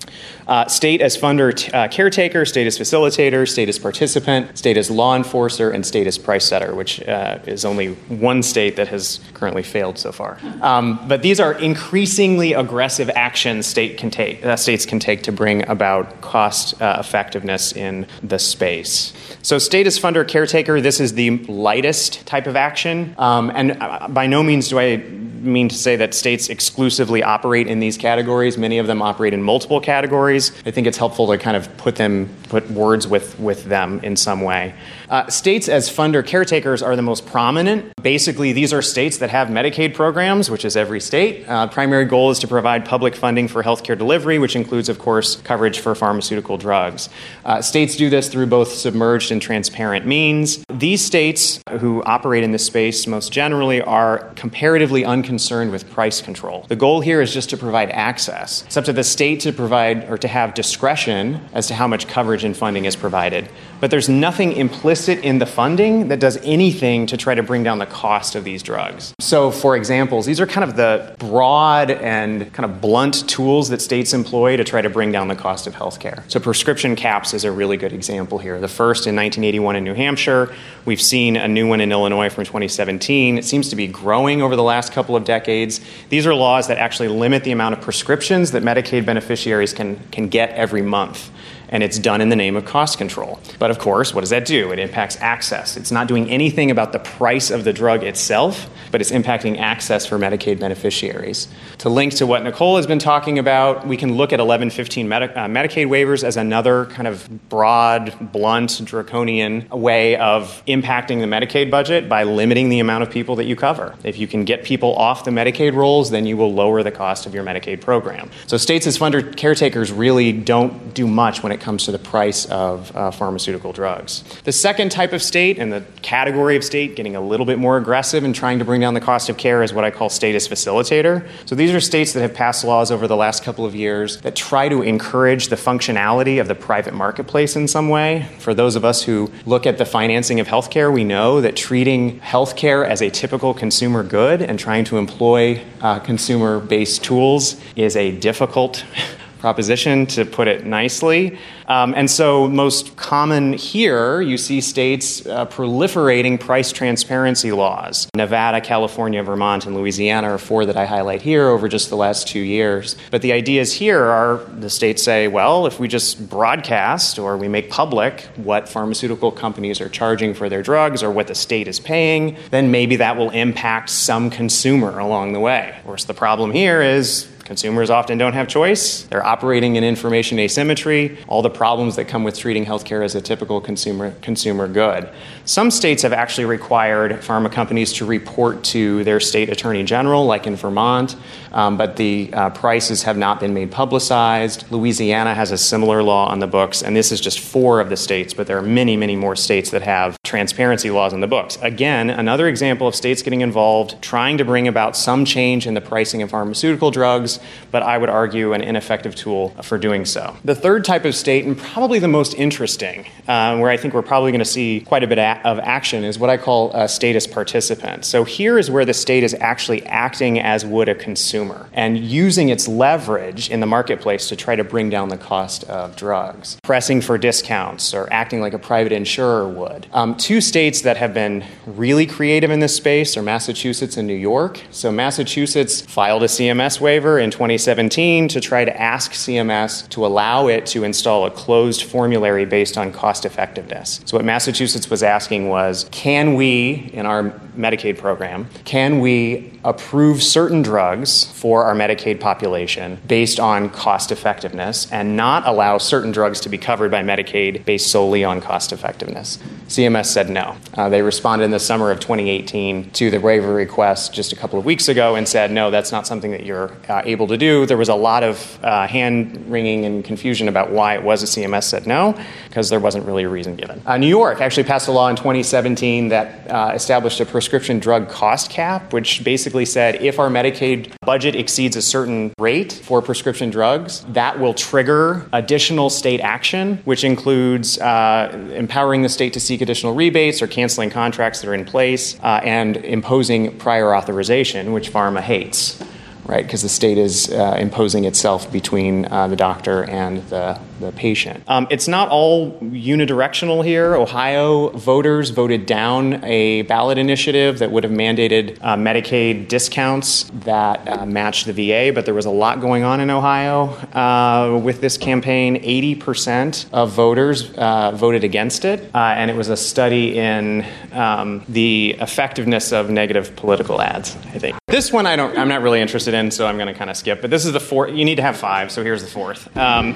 Uh, 0.45 0.67
state 0.67 0.99
as 0.99 1.15
funder, 1.15 1.55
t- 1.55 1.71
uh, 1.71 1.87
caretaker, 1.87 2.43
state 2.43 2.67
as 2.67 2.77
facilitator, 2.77 3.47
state 3.47 3.69
as 3.69 3.79
participant, 3.79 4.57
state 4.57 4.75
as 4.75 4.91
law 4.91 5.15
enforcer, 5.15 5.71
and 5.71 5.85
state 5.85 6.05
as 6.05 6.17
price 6.17 6.43
setter, 6.43 6.75
which 6.75 7.01
uh, 7.07 7.39
is 7.45 7.63
only 7.63 7.93
one 8.09 8.43
state 8.43 8.75
that 8.75 8.89
has 8.89 9.21
currently 9.33 9.63
failed 9.63 9.97
so 9.97 10.11
far. 10.11 10.37
Um, 10.61 10.99
but 11.07 11.21
these 11.21 11.39
are 11.39 11.53
increasingly 11.53 12.51
aggressive 12.51 13.09
actions 13.15 13.67
state 13.67 13.97
can 13.97 14.11
take, 14.11 14.45
uh, 14.45 14.57
states 14.57 14.85
can 14.85 14.99
take 14.99 15.23
to 15.23 15.31
bring 15.31 15.65
about 15.69 16.19
cost 16.19 16.81
uh, 16.81 16.97
effectiveness 16.99 17.71
in 17.71 18.05
the 18.21 18.37
space. 18.37 19.13
So, 19.43 19.57
state 19.59 19.87
as 19.87 19.97
funder, 19.97 20.27
caretaker, 20.27 20.81
this 20.81 20.99
is 20.99 21.13
the 21.13 21.37
lightest 21.45 22.25
type 22.25 22.47
of 22.47 22.57
action. 22.57 23.15
Um, 23.17 23.49
and 23.55 23.76
by 24.09 24.27
no 24.27 24.43
means 24.43 24.69
do 24.69 24.79
I 24.79 24.97
mean 24.97 25.69
to 25.69 25.75
say 25.75 25.95
that 25.95 26.13
states 26.13 26.49
exclusively 26.49 27.23
operate 27.23 27.67
in 27.67 27.79
these 27.79 27.97
categories. 27.97 28.57
Many 28.57 28.77
of 28.77 28.87
them 28.87 29.01
operate 29.01 29.33
in 29.33 29.41
multiple 29.41 29.79
categories. 29.79 30.51
I 30.65 30.71
think 30.71 30.87
it's 30.87 30.97
helpful 30.97 31.27
to 31.27 31.37
kind 31.37 31.55
of 31.55 31.75
put 31.77 31.95
them, 31.95 32.29
put 32.49 32.69
words 32.71 33.07
with, 33.07 33.39
with 33.39 33.65
them 33.65 33.99
in 34.03 34.15
some 34.15 34.41
way. 34.41 34.73
Uh, 35.09 35.29
states 35.29 35.69
as 35.69 35.89
funder 35.89 36.25
caretakers 36.25 36.81
are 36.81 36.95
the 36.95 37.01
most 37.01 37.25
prominent. 37.25 37.93
Basically, 38.01 38.51
these 38.51 38.73
are 38.73 38.81
states 38.81 39.17
that 39.17 39.29
have 39.29 39.47
Medicaid 39.47 39.93
programs, 39.93 40.51
which 40.51 40.65
is 40.65 40.75
every 40.75 40.99
state. 40.99 41.47
Uh, 41.47 41.67
primary 41.67 42.03
goal 42.03 42.29
is 42.29 42.39
to 42.39 42.47
provide 42.47 42.83
public 42.83 43.15
funding 43.15 43.47
for 43.47 43.63
healthcare 43.63 43.97
delivery, 43.97 44.37
which 44.37 44.55
includes, 44.55 44.89
of 44.89 44.99
course, 44.99 45.37
coverage 45.37 45.79
for 45.79 45.95
pharmaceutical 45.95 46.57
drugs. 46.57 47.07
Uh, 47.45 47.61
states 47.61 47.95
do 47.95 48.09
this 48.09 48.27
through 48.27 48.47
both 48.47 48.73
submerged 48.73 49.31
and 49.31 49.41
transparent 49.41 50.05
means. 50.05 50.63
These 50.69 51.03
states 51.03 51.61
who 51.79 52.03
operate 52.03 52.43
in 52.43 52.51
this 52.51 52.65
space 52.65 53.07
most 53.07 53.31
generally 53.31 53.81
are 53.81 54.29
comparatively 54.35 55.05
unconcerned 55.05 55.71
with 55.71 55.89
price 55.89 56.21
control. 56.21 56.65
The 56.67 56.75
goal 56.75 56.99
here 56.99 57.21
is 57.21 57.33
just 57.33 57.49
to 57.51 57.57
provide 57.57 57.91
access. 57.91 58.63
It's 58.65 58.75
up 58.75 58.85
to 58.85 58.93
the 58.93 59.03
state 59.03 59.39
to 59.41 59.53
provide 59.53 60.09
or 60.09 60.17
to 60.17 60.27
have 60.27 60.53
discretion 60.53 61.39
as 61.53 61.67
to 61.67 61.75
how 61.75 61.87
much 61.87 62.07
coverage 62.07 62.43
and 62.43 62.55
funding 62.55 62.85
is 62.85 62.95
provided. 62.95 63.49
But 63.79 63.91
there's 63.91 64.09
nothing 64.09 64.53
implicit 64.53 65.19
in 65.19 65.39
the 65.39 65.45
funding 65.45 66.07
that 66.07 66.19
does 66.19 66.37
anything 66.43 67.05
to 67.07 67.17
try 67.17 67.35
to 67.35 67.43
bring 67.43 67.63
down 67.63 67.77
the 67.77 67.85
cost 67.85 68.35
of 68.35 68.43
these 68.43 68.63
drugs. 68.63 69.13
So, 69.19 69.51
for 69.51 69.75
examples, 69.75 70.25
these 70.25 70.39
are 70.39 70.47
kind 70.47 70.67
of 70.67 70.75
the 70.75 71.15
broad 71.19 71.91
and 71.91 72.51
kind 72.53 72.65
of 72.65 72.81
blunt 72.81 73.29
tools 73.29 73.69
that 73.69 73.81
states 73.81 74.13
employ 74.13 74.57
to 74.57 74.63
try 74.63 74.81
to 74.81 74.89
bring 74.89 75.11
down 75.11 75.27
the 75.27 75.35
cost 75.35 75.67
of 75.67 75.75
healthcare. 75.75 76.23
So, 76.27 76.39
prescription 76.39 76.95
caps 76.95 77.33
is 77.33 77.43
a 77.43 77.51
really 77.51 77.77
good 77.77 77.93
example 77.93 78.39
here. 78.39 78.59
The 78.59 78.67
first 78.67 79.05
in 79.05 79.15
1981 79.15 79.75
in 79.75 79.83
New 79.83 79.93
Hampshire. 79.93 80.53
We've 80.85 81.01
seen 81.01 81.35
a 81.35 81.47
new 81.47 81.67
one 81.67 81.81
in 81.81 81.91
Illinois 81.91 82.29
from 82.29 82.45
2017. 82.45 83.37
It 83.37 83.45
seems 83.45 83.69
to 83.69 83.75
be 83.75 83.87
growing 83.87 84.41
over 84.41 84.55
the 84.55 84.63
last 84.63 84.91
couple 84.91 85.15
of 85.15 85.25
decades. 85.25 85.81
These 86.09 86.25
are 86.25 86.33
laws 86.33 86.67
that 86.67 86.77
actually 86.77 87.09
limit 87.09 87.43
the 87.43 87.51
amount 87.51 87.73
of 87.73 87.81
prescriptions 87.81 88.51
that 88.51 88.63
Medicaid 88.63 89.05
beneficiaries 89.05 89.73
can, 89.73 89.99
can 90.11 90.29
get 90.29 90.49
every 90.51 90.81
month 90.81 91.29
and 91.69 91.83
it's 91.83 91.99
done 91.99 92.21
in 92.21 92.29
the 92.29 92.35
name 92.35 92.55
of 92.55 92.65
cost 92.65 92.97
control. 92.97 93.39
But 93.59 93.71
of 93.71 93.79
course, 93.79 94.13
what 94.13 94.21
does 94.21 94.29
that 94.29 94.45
do? 94.45 94.71
It 94.71 94.79
impacts 94.79 95.17
access. 95.19 95.77
It's 95.77 95.91
not 95.91 96.07
doing 96.07 96.29
anything 96.29 96.71
about 96.71 96.91
the 96.91 96.99
price 96.99 97.51
of 97.51 97.63
the 97.63 97.73
drug 97.73 98.03
itself, 98.03 98.69
but 98.91 99.01
it's 99.01 99.11
impacting 99.11 99.59
access 99.59 100.05
for 100.05 100.17
Medicaid 100.17 100.59
beneficiaries. 100.59 101.47
To 101.79 101.89
link 101.89 102.13
to 102.15 102.25
what 102.25 102.43
Nicole 102.43 102.77
has 102.77 102.87
been 102.87 102.99
talking 102.99 103.37
about, 103.39 103.85
we 103.85 103.97
can 103.97 104.15
look 104.15 104.33
at 104.33 104.39
1115 104.39 105.07
Medi- 105.07 105.25
uh, 105.33 105.47
Medicaid 105.47 105.87
waivers 105.87 106.23
as 106.23 106.37
another 106.37 106.85
kind 106.85 107.07
of 107.07 107.49
broad, 107.49 108.31
blunt, 108.31 108.81
draconian 108.83 109.67
way 109.69 110.15
of 110.15 110.63
impacting 110.67 111.19
the 111.19 111.27
Medicaid 111.27 111.69
budget 111.69 112.07
by 112.07 112.23
limiting 112.23 112.69
the 112.69 112.79
amount 112.79 113.03
of 113.03 113.09
people 113.09 113.35
that 113.35 113.45
you 113.45 113.55
cover. 113.55 113.95
If 114.03 114.17
you 114.17 114.27
can 114.27 114.45
get 114.45 114.63
people 114.63 114.95
off 114.95 115.25
the 115.25 115.31
Medicaid 115.31 115.73
rolls, 115.73 116.11
then 116.11 116.25
you 116.25 116.37
will 116.37 116.53
lower 116.53 116.83
the 116.83 116.91
cost 116.91 117.25
of 117.25 117.33
your 117.33 117.43
Medicaid 117.43 117.81
program. 117.81 118.29
So 118.47 118.57
states 118.57 118.87
as 118.87 118.97
funder 118.97 119.35
caretakers 119.35 119.91
really 119.91 120.31
don't 120.31 120.93
do 120.93 121.07
much 121.07 121.43
when 121.43 121.51
it 121.51 121.56
comes 121.59 121.85
to 121.85 121.91
the 121.91 121.99
price 121.99 122.45
of 122.45 122.95
uh, 122.95 123.11
pharmaceutical 123.11 123.73
drugs. 123.73 124.23
The 124.43 124.51
second 124.51 124.91
type 124.91 125.13
of 125.13 125.21
state 125.21 125.57
and 125.57 125.71
the 125.71 125.83
category 126.01 126.55
of 126.55 126.63
state 126.63 126.95
getting 126.95 127.15
a 127.15 127.21
little 127.21 127.45
bit 127.45 127.59
more 127.59 127.77
aggressive 127.77 128.23
and 128.23 128.33
trying 128.33 128.59
to 128.59 128.65
bring 128.65 128.81
down 128.81 128.93
the 128.93 129.01
cost 129.01 129.29
of 129.29 129.37
care 129.37 129.63
is 129.63 129.73
what 129.73 129.83
I 129.83 129.91
call 129.91 130.09
state 130.09 130.35
as 130.35 130.47
facilitator. 130.47 131.27
So 131.45 131.55
these 131.55 131.73
are 131.73 131.79
states 131.79 132.13
that 132.13 132.21
have 132.21 132.33
passed 132.33 132.63
laws 132.63 132.91
over 132.91 133.07
the 133.07 133.15
last 133.15 133.43
couple 133.43 133.65
of 133.65 133.75
years 133.75 134.21
that 134.21 134.35
try 134.35 134.69
to 134.69 134.81
encourage 134.81 135.47
the 135.47 135.55
functionality 135.55 136.39
of 136.39 136.47
the 136.47 136.55
private 136.55 136.93
marketplace 136.93 137.55
in 137.55 137.67
some 137.67 137.89
way. 137.89 138.27
For 138.39 138.53
those 138.53 138.75
of 138.75 138.85
us 138.85 139.03
who 139.03 139.31
look 139.45 139.65
at 139.65 139.77
the 139.77 139.85
financing 139.85 140.39
of 140.39 140.47
healthcare, 140.47 140.91
we 140.91 141.03
know 141.03 141.41
that 141.41 141.55
treating 141.55 142.19
healthcare 142.19 142.87
as 142.87 143.01
a 143.01 143.09
typical 143.09 143.53
consumer 143.53 144.03
good 144.03 144.41
and 144.41 144.59
trying 144.59 144.85
to 144.85 144.97
employ 144.97 145.61
uh, 145.81 145.99
consumer 145.99 146.59
based 146.59 147.03
tools 147.03 147.59
is 147.75 147.95
a 147.95 148.11
difficult 148.11 148.85
proposition, 149.47 150.05
to 150.05 150.25
put 150.25 150.45
it 150.45 150.65
nicely. 150.65 151.39
Um, 151.69 151.93
and 151.95 152.11
so, 152.11 152.49
most 152.49 152.97
common 152.97 153.53
here, 153.53 154.19
you 154.19 154.37
see 154.37 154.59
states 154.59 155.25
uh, 155.25 155.45
proliferating 155.45 156.37
price 156.37 156.73
transparency 156.73 157.53
laws. 157.53 158.09
Nevada, 158.13 158.59
California, 158.59 159.23
Vermont, 159.23 159.65
and 159.65 159.73
Louisiana 159.73 160.33
are 160.33 160.37
four 160.37 160.65
that 160.65 160.75
I 160.75 160.85
highlight 160.85 161.21
here 161.21 161.47
over 161.47 161.69
just 161.69 161.89
the 161.89 161.95
last 161.95 162.27
two 162.27 162.41
years. 162.41 162.97
But 163.09 163.21
the 163.21 163.31
ideas 163.31 163.71
here 163.71 164.03
are 164.03 164.43
the 164.59 164.69
states 164.69 165.01
say, 165.01 165.29
well, 165.29 165.65
if 165.65 165.79
we 165.79 165.87
just 165.87 166.29
broadcast 166.29 167.17
or 167.17 167.37
we 167.37 167.47
make 167.47 167.69
public 167.69 168.27
what 168.35 168.67
pharmaceutical 168.67 169.31
companies 169.31 169.79
are 169.79 169.89
charging 169.89 170.33
for 170.33 170.49
their 170.49 170.61
drugs 170.61 171.01
or 171.01 171.09
what 171.09 171.27
the 171.27 171.35
state 171.35 171.69
is 171.69 171.79
paying, 171.79 172.35
then 172.51 172.69
maybe 172.69 172.97
that 172.97 173.15
will 173.15 173.29
impact 173.29 173.89
some 173.91 174.29
consumer 174.29 174.99
along 174.99 175.31
the 175.31 175.39
way. 175.39 175.73
Of 175.77 175.85
course, 175.85 176.03
the 176.03 176.13
problem 176.13 176.51
here 176.51 176.81
is 176.81 177.29
Consumers 177.47 177.89
often 177.89 178.17
don't 178.17 178.33
have 178.33 178.49
choice. 178.49 179.03
They're 179.03 179.25
operating 179.25 179.77
in 179.77 179.83
information 179.85 180.37
asymmetry, 180.37 181.17
all 181.29 181.41
the 181.41 181.49
problems 181.49 181.95
that 181.95 182.09
come 182.09 182.25
with 182.25 182.37
treating 182.37 182.65
healthcare 182.65 183.05
as 183.05 183.15
a 183.15 183.21
typical 183.21 183.61
consumer, 183.61 184.13
consumer 184.21 184.67
good. 184.67 185.09
Some 185.45 185.71
states 185.71 186.03
have 186.03 186.11
actually 186.11 186.43
required 186.43 187.13
pharma 187.21 187.49
companies 187.49 187.93
to 187.93 188.05
report 188.05 188.65
to 188.65 189.01
their 189.05 189.21
state 189.21 189.47
attorney 189.47 189.85
general, 189.85 190.25
like 190.25 190.45
in 190.45 190.57
Vermont, 190.57 191.15
um, 191.53 191.77
but 191.77 191.95
the 191.95 192.29
uh, 192.33 192.49
prices 192.49 193.03
have 193.03 193.15
not 193.15 193.39
been 193.39 193.53
made 193.53 193.71
publicized. 193.71 194.69
Louisiana 194.69 195.33
has 195.33 195.51
a 195.51 195.57
similar 195.57 196.03
law 196.03 196.27
on 196.27 196.39
the 196.39 196.47
books, 196.47 196.83
and 196.83 196.97
this 196.97 197.13
is 197.13 197.21
just 197.21 197.39
four 197.39 197.79
of 197.79 197.89
the 197.89 197.95
states, 197.95 198.33
but 198.33 198.45
there 198.47 198.57
are 198.57 198.61
many, 198.61 198.97
many 198.97 199.15
more 199.15 199.37
states 199.37 199.71
that 199.71 199.83
have 199.83 200.21
transparency 200.23 200.91
laws 200.91 201.13
on 201.13 201.21
the 201.21 201.27
books. 201.27 201.57
Again, 201.61 202.09
another 202.09 202.49
example 202.49 202.89
of 202.89 202.93
states 202.93 203.21
getting 203.21 203.39
involved, 203.39 204.01
trying 204.01 204.37
to 204.37 204.43
bring 204.43 204.67
about 204.67 204.97
some 204.97 205.23
change 205.23 205.65
in 205.65 205.75
the 205.75 205.79
pricing 205.79 206.21
of 206.21 206.29
pharmaceutical 206.29 206.91
drugs 206.91 207.36
but 207.71 207.83
I 207.83 207.97
would 207.97 208.09
argue 208.09 208.53
an 208.53 208.61
ineffective 208.61 209.15
tool 209.15 209.49
for 209.61 209.77
doing 209.77 210.05
so. 210.05 210.35
The 210.45 210.55
third 210.55 210.85
type 210.85 211.05
of 211.05 211.15
state, 211.15 211.45
and 211.45 211.57
probably 211.57 211.99
the 211.99 212.07
most 212.07 212.33
interesting, 212.35 213.07
uh, 213.27 213.57
where 213.57 213.69
I 213.69 213.77
think 213.77 213.93
we're 213.93 214.01
probably 214.01 214.31
going 214.31 214.39
to 214.39 214.45
see 214.45 214.81
quite 214.81 215.03
a 215.03 215.07
bit 215.07 215.19
of 215.19 215.59
action, 215.59 216.03
is 216.03 216.19
what 216.19 216.29
I 216.29 216.37
call 216.37 216.71
a 216.73 216.87
status 216.87 217.27
participant. 217.27 218.05
So 218.05 218.23
here 218.23 218.57
is 218.57 218.71
where 218.71 218.85
the 218.85 218.93
state 218.93 219.23
is 219.23 219.35
actually 219.39 219.85
acting 219.85 220.39
as 220.39 220.65
would 220.65 220.89
a 220.89 220.95
consumer 220.95 221.69
and 221.73 221.97
using 221.97 222.49
its 222.49 222.67
leverage 222.67 223.49
in 223.49 223.59
the 223.59 223.65
marketplace 223.65 224.29
to 224.29 224.35
try 224.35 224.55
to 224.55 224.63
bring 224.63 224.89
down 224.89 225.09
the 225.09 225.17
cost 225.17 225.63
of 225.65 225.95
drugs, 225.95 226.57
pressing 226.63 227.01
for 227.01 227.17
discounts 227.17 227.93
or 227.93 228.11
acting 228.11 228.41
like 228.41 228.53
a 228.53 228.59
private 228.59 228.91
insurer 228.91 229.47
would. 229.47 229.87
Um, 229.93 230.15
two 230.15 230.41
states 230.41 230.81
that 230.81 230.97
have 230.97 231.13
been 231.13 231.43
really 231.65 232.05
creative 232.05 232.51
in 232.51 232.59
this 232.59 232.75
space 232.75 233.17
are 233.17 233.21
Massachusetts 233.21 233.97
and 233.97 234.07
New 234.07 234.13
York. 234.13 234.61
So, 234.71 234.91
Massachusetts 234.91 235.81
filed 235.81 236.23
a 236.23 236.27
CMS 236.27 236.79
waiver 236.79 237.19
in 237.19 237.26
2017 237.31 238.27
to 238.29 238.41
try 238.41 238.65
to 238.65 238.81
ask 238.81 239.11
CMS 239.11 239.87
to 239.89 240.05
allow 240.05 240.47
it 240.47 240.65
to 240.67 240.83
install 240.83 241.25
a 241.25 241.31
closed 241.31 241.83
formulary 241.83 242.45
based 242.45 242.77
on 242.77 242.91
cost 242.91 243.25
effectiveness. 243.25 244.01
So, 244.05 244.17
what 244.17 244.25
Massachusetts 244.25 244.89
was 244.89 245.03
asking 245.03 245.49
was 245.49 245.87
can 245.91 246.35
we, 246.35 246.91
in 246.93 247.05
our 247.05 247.31
Medicaid 247.57 247.97
program, 247.97 248.47
can 248.65 248.99
we 248.99 249.59
approve 249.63 250.21
certain 250.21 250.61
drugs 250.61 251.25
for 251.25 251.63
our 251.65 251.73
Medicaid 251.73 252.19
population 252.19 252.99
based 253.07 253.39
on 253.39 253.69
cost 253.69 254.11
effectiveness 254.11 254.89
and 254.91 255.17
not 255.17 255.45
allow 255.47 255.77
certain 255.77 256.11
drugs 256.11 256.39
to 256.41 256.49
be 256.49 256.57
covered 256.57 256.91
by 256.91 257.01
Medicaid 257.01 257.65
based 257.65 257.91
solely 257.91 258.23
on 258.23 258.39
cost 258.39 258.71
effectiveness? 258.71 259.39
CMS 259.67 260.05
said 260.05 260.29
no. 260.29 260.55
Uh, 260.75 260.87
they 260.87 261.01
responded 261.01 261.45
in 261.45 261.51
the 261.51 261.59
summer 261.59 261.91
of 261.91 261.99
2018 261.99 262.91
to 262.91 263.09
the 263.09 263.19
waiver 263.19 263.53
request 263.53 264.13
just 264.13 264.31
a 264.31 264.35
couple 264.35 264.59
of 264.59 264.63
weeks 264.65 264.87
ago 264.87 265.15
and 265.15 265.27
said, 265.27 265.51
no, 265.51 265.71
that's 265.71 265.91
not 265.91 266.05
something 266.05 266.31
that 266.31 266.45
you're 266.45 266.71
uh, 266.87 267.01
able 267.03 267.16
to 267.25 267.37
do. 267.37 267.65
There 267.65 267.77
was 267.77 267.89
a 267.89 267.95
lot 267.95 268.21
of 268.21 268.59
uh, 268.63 268.85
hand 268.85 269.49
wringing 269.49 269.85
and 269.85 270.05
confusion 270.05 270.47
about 270.47 270.69
why 270.69 270.93
it 270.93 271.01
was 271.01 271.23
a 271.23 271.25
CMS 271.25 271.63
said 271.63 271.87
no, 271.87 272.15
because 272.47 272.69
there 272.69 272.79
wasn't 272.79 273.05
really 273.05 273.23
a 273.23 273.29
reason 273.29 273.55
given. 273.55 273.81
Uh, 273.85 273.97
New 273.97 274.07
York 274.07 274.41
actually 274.41 274.65
passed 274.65 274.87
a 274.87 274.91
law 274.91 275.07
in 275.07 275.15
2017 275.15 276.09
that 276.09 276.51
uh, 276.51 276.71
established 276.75 277.19
a 277.19 277.25
prescription 277.25 277.79
drug 277.79 278.09
cost 278.09 278.51
cap, 278.51 278.93
which 278.93 279.23
basically 279.23 279.65
said 279.65 279.95
if 279.95 280.19
our 280.19 280.29
Medicaid 280.29 280.93
budget 281.01 281.35
exceeds 281.35 281.75
a 281.75 281.81
certain 281.81 282.33
rate 282.39 282.73
for 282.73 283.01
prescription 283.01 283.49
drugs, 283.49 284.05
that 284.09 284.39
will 284.39 284.53
trigger 284.53 285.27
additional 285.33 285.89
state 285.89 286.19
action, 286.19 286.77
which 286.85 287.03
includes 287.03 287.79
uh, 287.79 288.29
empowering 288.53 289.01
the 289.01 289.09
state 289.09 289.33
to 289.33 289.39
seek 289.39 289.61
additional 289.61 289.95
rebates 289.95 290.41
or 290.41 290.47
canceling 290.47 290.89
contracts 290.89 291.41
that 291.41 291.49
are 291.49 291.53
in 291.53 291.65
place 291.65 292.19
uh, 292.19 292.41
and 292.43 292.77
imposing 292.77 293.57
prior 293.57 293.95
authorization, 293.95 294.73
which 294.73 294.91
pharma 294.91 295.21
hates 295.21 295.81
right? 296.27 296.45
Because 296.45 296.61
the 296.61 296.69
state 296.69 296.97
is 296.97 297.31
uh, 297.31 297.57
imposing 297.59 298.05
itself 298.05 298.51
between 298.51 299.05
uh, 299.05 299.27
the 299.27 299.35
doctor 299.35 299.85
and 299.85 300.23
the, 300.29 300.59
the 300.79 300.91
patient. 300.91 301.43
Um, 301.47 301.67
it's 301.69 301.87
not 301.87 302.09
all 302.09 302.51
unidirectional 302.59 303.63
here. 303.63 303.95
Ohio 303.95 304.69
voters 304.69 305.29
voted 305.29 305.65
down 305.65 306.23
a 306.23 306.63
ballot 306.63 306.97
initiative 306.97 307.59
that 307.59 307.71
would 307.71 307.83
have 307.83 307.93
mandated 307.93 308.57
uh, 308.61 308.75
Medicaid 308.75 309.47
discounts 309.47 310.29
that 310.33 310.87
uh, 310.87 311.05
matched 311.05 311.45
the 311.47 311.53
VA, 311.53 311.91
but 311.93 312.05
there 312.05 312.13
was 312.13 312.25
a 312.25 312.31
lot 312.31 312.61
going 312.61 312.83
on 312.83 312.99
in 312.99 313.09
Ohio 313.09 313.65
uh, 313.93 314.59
with 314.63 314.81
this 314.81 314.97
campaign. 314.97 315.55
80% 315.61 316.67
of 316.71 316.91
voters 316.91 317.51
uh, 317.53 317.91
voted 317.91 318.23
against 318.23 318.65
it, 318.65 318.89
and 318.93 319.31
it 319.31 319.35
was 319.35 319.49
a 319.49 319.57
study 319.57 320.17
in 320.17 320.65
um, 320.91 321.43
the 321.49 321.95
effectiveness 321.99 322.71
of 322.71 322.89
negative 322.89 323.35
political 323.35 323.81
ads, 323.81 324.15
I 324.33 324.39
think. 324.39 324.57
This 324.67 324.91
one 324.91 325.05
I 325.05 325.15
don't, 325.15 325.37
I'm 325.37 325.47
not 325.47 325.61
really 325.61 325.81
interested 325.81 326.13
in, 326.13 326.31
so 326.31 326.45
I'm 326.45 326.57
going 326.57 326.67
to 326.67 326.73
kind 326.73 326.89
of 326.89 326.97
skip. 326.97 327.21
But 327.21 327.29
this 327.29 327.45
is 327.45 327.53
the 327.53 327.59
fourth. 327.59 327.93
You 327.93 328.05
need 328.05 328.15
to 328.15 328.21
have 328.21 328.37
five, 328.37 328.71
so 328.71 328.83
here's 328.83 329.01
the 329.01 329.09
fourth. 329.09 329.55
Um, 329.55 329.95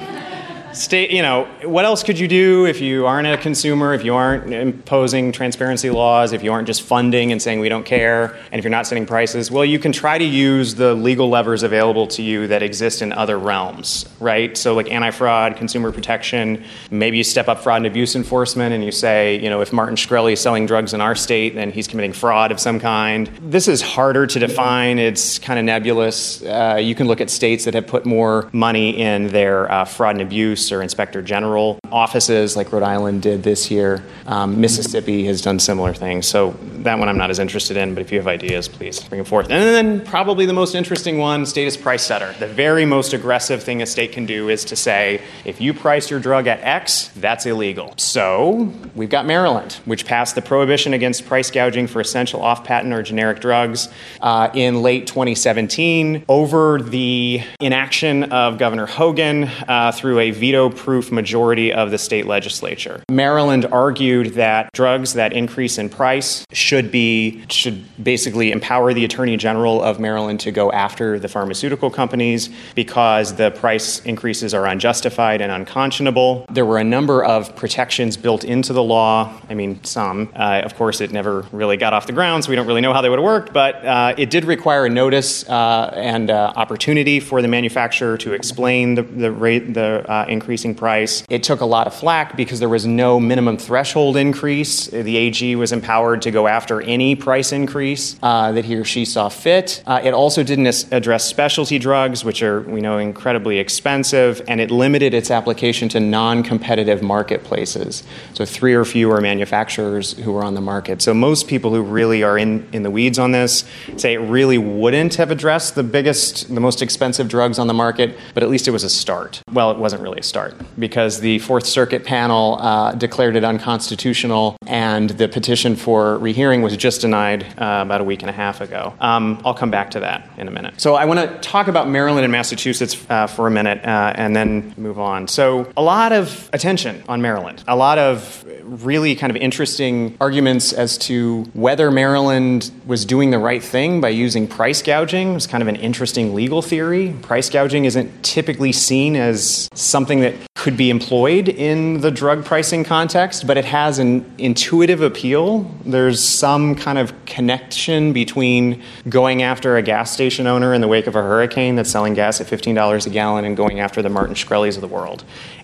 state, 0.72 1.10
you 1.10 1.22
know, 1.22 1.44
what 1.64 1.84
else 1.84 2.02
could 2.02 2.18
you 2.18 2.28
do 2.28 2.66
if 2.66 2.80
you 2.80 3.06
aren't 3.06 3.26
a 3.26 3.36
consumer, 3.36 3.94
if 3.94 4.04
you 4.04 4.14
aren't 4.14 4.52
imposing 4.52 5.32
transparency 5.32 5.90
laws, 5.90 6.32
if 6.32 6.42
you 6.42 6.52
aren't 6.52 6.66
just 6.66 6.82
funding 6.82 7.32
and 7.32 7.40
saying 7.40 7.60
we 7.60 7.68
don't 7.68 7.84
care, 7.84 8.34
and 8.50 8.58
if 8.58 8.64
you're 8.64 8.70
not 8.70 8.86
setting 8.86 9.06
prices? 9.06 9.50
Well, 9.50 9.64
you 9.64 9.78
can 9.78 9.92
try 9.92 10.18
to 10.18 10.24
use 10.24 10.74
the 10.74 10.94
legal 10.94 11.28
levers 11.28 11.62
available 11.62 12.06
to 12.08 12.22
you 12.22 12.46
that 12.48 12.62
exist 12.62 13.02
in 13.02 13.12
other 13.12 13.38
realms, 13.38 14.06
right? 14.20 14.56
So, 14.56 14.74
like 14.74 14.90
anti 14.90 15.10
fraud, 15.10 15.56
consumer 15.56 15.92
protection, 15.92 16.64
maybe 16.90 17.18
you 17.18 17.24
step 17.24 17.48
up 17.48 17.60
fraud 17.60 17.78
and 17.78 17.86
abuse 17.86 18.16
enforcement 18.16 18.74
and 18.74 18.84
you 18.84 18.92
say, 18.92 19.38
you 19.40 19.50
know, 19.50 19.60
if 19.60 19.72
Martin 19.72 19.96
Shkreli 19.96 20.32
is 20.32 20.40
selling 20.40 20.66
drugs 20.66 20.94
in 20.94 21.00
our 21.00 21.14
state, 21.14 21.54
then 21.54 21.70
he's 21.70 21.86
committing 21.86 22.12
fraud 22.12 22.52
of 22.52 22.60
some 22.60 22.80
kind. 22.80 23.28
This 23.42 23.68
is 23.68 23.82
harder 23.82 24.26
to 24.26 24.38
define, 24.38 24.98
it's 24.98 25.38
kind 25.38 25.58
of 25.58 25.64
nebulous. 25.64 26.42
Uh, 26.42 26.78
you 26.80 26.94
can 26.94 27.06
look 27.06 27.20
at 27.20 27.30
states 27.30 27.64
that 27.64 27.74
have 27.74 27.86
put 27.86 28.06
more 28.06 28.48
money 28.52 28.98
in 28.98 29.28
their 29.28 29.70
uh, 29.70 29.84
fraud 29.84 30.16
and 30.16 30.22
abuse 30.22 30.61
Police 30.62 30.72
or 30.72 30.82
Inspector 30.82 31.20
General 31.22 31.78
offices, 31.90 32.56
like 32.56 32.72
Rhode 32.72 32.82
Island 32.84 33.22
did 33.22 33.42
this 33.42 33.70
year. 33.70 34.04
Um, 34.26 34.60
Mississippi 34.60 35.24
has 35.26 35.42
done 35.42 35.58
similar 35.58 35.92
things. 35.92 36.26
So 36.26 36.50
that 36.82 36.98
one 36.98 37.08
I'm 37.08 37.18
not 37.18 37.30
as 37.30 37.38
interested 37.38 37.76
in, 37.76 37.94
but 37.94 38.00
if 38.00 38.12
you 38.12 38.18
have 38.18 38.26
ideas, 38.26 38.68
please 38.68 39.00
bring 39.00 39.20
them 39.20 39.26
forth. 39.26 39.50
And 39.50 39.62
then 39.62 40.04
probably 40.04 40.46
the 40.46 40.52
most 40.52 40.74
interesting 40.74 41.18
one, 41.18 41.46
state 41.46 41.62
price 41.80 42.02
setter. 42.02 42.34
The 42.38 42.46
very 42.46 42.84
most 42.84 43.12
aggressive 43.12 43.62
thing 43.62 43.82
a 43.82 43.86
state 43.86 44.12
can 44.12 44.26
do 44.26 44.48
is 44.48 44.64
to 44.66 44.76
say, 44.76 45.22
if 45.44 45.60
you 45.60 45.72
price 45.72 46.10
your 46.10 46.20
drug 46.20 46.46
at 46.46 46.60
X, 46.60 47.10
that's 47.16 47.46
illegal. 47.46 47.94
So 47.96 48.72
we've 48.94 49.10
got 49.10 49.26
Maryland, 49.26 49.74
which 49.84 50.04
passed 50.04 50.34
the 50.34 50.42
prohibition 50.42 50.92
against 50.92 51.26
price 51.26 51.50
gouging 51.50 51.86
for 51.86 52.00
essential 52.00 52.42
off-patent 52.42 52.92
or 52.92 53.02
generic 53.02 53.40
drugs 53.40 53.88
uh, 54.20 54.50
in 54.54 54.82
late 54.82 55.06
2017 55.06 56.24
over 56.28 56.80
the 56.80 57.42
inaction 57.60 58.24
of 58.32 58.58
Governor 58.58 58.86
Hogan 58.86 59.44
uh, 59.44 59.92
through 59.92 60.18
a 60.18 60.30
veto 60.32 60.68
proof 60.68 61.12
majority 61.12 61.72
of 61.72 61.90
the 61.90 61.98
state 61.98 62.26
legislature. 62.26 63.02
Maryland 63.08 63.66
argued 63.66 64.34
that 64.34 64.70
drugs 64.72 65.14
that 65.14 65.32
increase 65.32 65.78
in 65.78 65.88
price 65.88 66.44
should 66.52 66.71
be 66.80 67.42
should 67.48 67.84
basically 68.02 68.50
empower 68.50 68.94
the 68.94 69.04
attorney 69.04 69.36
general 69.36 69.82
of 69.82 70.00
Maryland 70.00 70.40
to 70.40 70.50
go 70.50 70.72
after 70.72 71.18
the 71.18 71.28
pharmaceutical 71.28 71.90
companies 71.90 72.48
because 72.74 73.34
the 73.34 73.50
price 73.50 74.00
increases 74.00 74.54
are 74.54 74.66
unjustified 74.66 75.40
and 75.40 75.52
unconscionable. 75.52 76.46
There 76.50 76.64
were 76.64 76.78
a 76.78 76.84
number 76.84 77.22
of 77.22 77.54
protections 77.54 78.16
built 78.16 78.44
into 78.44 78.72
the 78.72 78.82
law. 78.82 79.38
I 79.50 79.54
mean, 79.54 79.84
some. 79.84 80.32
Uh, 80.34 80.62
of 80.64 80.74
course, 80.76 81.00
it 81.00 81.12
never 81.12 81.46
really 81.52 81.76
got 81.76 81.92
off 81.92 82.06
the 82.06 82.12
ground, 82.12 82.44
so 82.44 82.50
we 82.50 82.56
don't 82.56 82.66
really 82.66 82.80
know 82.80 82.92
how 82.92 83.02
they 83.02 83.10
would 83.10 83.18
have 83.18 83.24
worked, 83.24 83.52
but 83.52 83.84
uh, 83.84 84.14
it 84.16 84.30
did 84.30 84.44
require 84.44 84.86
a 84.86 84.90
notice 84.90 85.48
uh, 85.48 85.92
and 85.94 86.30
uh, 86.30 86.52
opportunity 86.56 87.20
for 87.20 87.42
the 87.42 87.48
manufacturer 87.48 88.16
to 88.18 88.32
explain 88.32 88.94
the, 88.94 89.02
the 89.02 89.30
rate, 89.30 89.74
the 89.74 90.04
uh, 90.10 90.24
increasing 90.28 90.74
price. 90.74 91.24
It 91.28 91.42
took 91.42 91.60
a 91.60 91.66
lot 91.66 91.86
of 91.86 91.94
flack 91.94 92.36
because 92.36 92.60
there 92.60 92.68
was 92.68 92.86
no 92.86 93.20
minimum 93.20 93.58
threshold 93.58 94.16
increase. 94.16 94.86
The 94.86 95.16
AG 95.16 95.56
was 95.56 95.72
empowered 95.72 96.22
to 96.22 96.30
go 96.30 96.46
after 96.46 96.61
any 96.70 97.16
price 97.16 97.52
increase 97.52 98.16
uh, 98.22 98.52
that 98.52 98.64
he 98.64 98.76
or 98.76 98.84
she 98.84 99.04
saw 99.04 99.28
fit. 99.28 99.82
Uh, 99.86 100.00
it 100.02 100.14
also 100.14 100.42
didn't 100.42 100.86
address 100.92 101.24
specialty 101.24 101.78
drugs, 101.78 102.24
which 102.24 102.42
are, 102.42 102.60
we 102.62 102.80
know, 102.80 102.98
incredibly 102.98 103.58
expensive, 103.58 104.42
and 104.46 104.60
it 104.60 104.70
limited 104.70 105.14
its 105.14 105.30
application 105.30 105.88
to 105.88 106.00
non 106.00 106.42
competitive 106.42 107.02
marketplaces. 107.02 108.02
So, 108.34 108.44
three 108.44 108.74
or 108.74 108.84
fewer 108.84 109.20
manufacturers 109.20 110.12
who 110.12 110.32
were 110.32 110.44
on 110.44 110.54
the 110.54 110.60
market. 110.60 111.02
So, 111.02 111.14
most 111.14 111.48
people 111.48 111.74
who 111.74 111.82
really 111.82 112.22
are 112.22 112.38
in, 112.38 112.68
in 112.72 112.82
the 112.82 112.90
weeds 112.90 113.18
on 113.18 113.32
this 113.32 113.64
say 113.96 114.14
it 114.14 114.18
really 114.18 114.58
wouldn't 114.58 115.14
have 115.16 115.30
addressed 115.30 115.74
the 115.74 115.82
biggest, 115.82 116.54
the 116.54 116.60
most 116.60 116.82
expensive 116.82 117.28
drugs 117.28 117.58
on 117.58 117.66
the 117.66 117.74
market, 117.74 118.16
but 118.34 118.42
at 118.42 118.48
least 118.48 118.68
it 118.68 118.70
was 118.70 118.84
a 118.84 118.90
start. 118.90 119.42
Well, 119.52 119.70
it 119.70 119.78
wasn't 119.78 120.02
really 120.02 120.20
a 120.20 120.22
start 120.22 120.54
because 120.78 121.20
the 121.20 121.38
Fourth 121.40 121.66
Circuit 121.66 122.04
panel 122.04 122.58
uh, 122.60 122.92
declared 122.92 123.36
it 123.36 123.44
unconstitutional, 123.44 124.56
and 124.66 125.10
the 125.10 125.28
petition 125.28 125.76
for 125.76 126.18
rehearing 126.18 126.51
was 126.60 126.76
just 126.76 127.00
denied 127.00 127.44
uh, 127.56 127.80
about 127.82 128.02
a 128.02 128.04
week 128.04 128.20
and 128.22 128.28
a 128.28 128.32
half 128.34 128.60
ago. 128.60 128.92
Um, 129.00 129.40
I'll 129.44 129.54
come 129.54 129.70
back 129.70 129.92
to 129.92 130.00
that 130.00 130.28
in 130.36 130.48
a 130.48 130.50
minute. 130.50 130.80
So 130.80 130.96
I 130.96 131.06
want 131.06 131.20
to 131.20 131.38
talk 131.48 131.68
about 131.68 131.88
Maryland 131.88 132.24
and 132.24 132.32
Massachusetts 132.32 132.96
uh, 133.08 133.26
for 133.26 133.46
a 133.46 133.50
minute 133.50 133.82
uh, 133.84 134.12
and 134.14 134.36
then 134.36 134.74
move 134.76 134.98
on. 134.98 135.28
So 135.28 135.72
a 135.76 135.82
lot 135.82 136.12
of 136.12 136.50
attention 136.52 137.02
on 137.08 137.22
Maryland, 137.22 137.64
a 137.66 137.76
lot 137.76 137.98
of 137.98 138.44
really 138.62 139.14
kind 139.14 139.30
of 139.30 139.36
interesting 139.36 140.16
arguments 140.20 140.72
as 140.72 140.98
to 140.98 141.42
whether 141.54 141.90
Maryland 141.90 142.70
was 142.86 143.04
doing 143.04 143.30
the 143.30 143.38
right 143.38 143.62
thing 143.62 144.00
by 144.00 144.08
using 144.08 144.46
price 144.46 144.82
gouging. 144.82 145.34
It's 145.34 145.46
kind 145.46 145.62
of 145.62 145.68
an 145.68 145.76
interesting 145.76 146.34
legal 146.34 146.62
theory. 146.62 147.14
Price 147.22 147.48
gouging 147.50 147.84
isn't 147.84 148.22
typically 148.22 148.72
seen 148.72 149.16
as 149.16 149.68
something 149.74 150.20
that 150.20 150.34
could 150.54 150.76
be 150.76 150.90
employed 150.90 151.48
in 151.48 152.00
the 152.00 152.10
drug 152.10 152.44
pricing 152.44 152.84
context, 152.84 153.46
but 153.46 153.56
it 153.56 153.64
has 153.64 153.98
an 153.98 154.24
intuitive 154.38 155.00
appeal. 155.00 155.68
There's 155.84 156.22
some 156.42 156.74
kind 156.74 156.98
of 156.98 157.12
connection 157.24 158.12
between 158.12 158.82
going 159.08 159.44
after 159.44 159.76
a 159.76 159.82
gas 159.82 160.10
station 160.10 160.48
owner 160.48 160.74
in 160.74 160.80
the 160.80 160.88
wake 160.88 161.06
of 161.06 161.14
a 161.14 161.22
hurricane 161.22 161.76
that's 161.76 161.88
selling 161.88 162.14
gas 162.14 162.40
at 162.40 162.48
$15 162.48 163.06
a 163.06 163.10
gallon 163.10 163.44
and 163.44 163.56
going 163.56 163.78
after 163.78 164.02
the 164.02 164.08
Martin 164.08 164.34
Shkrelis 164.34 164.74
of 164.74 164.80
the 164.80 164.88
world. 164.88 165.22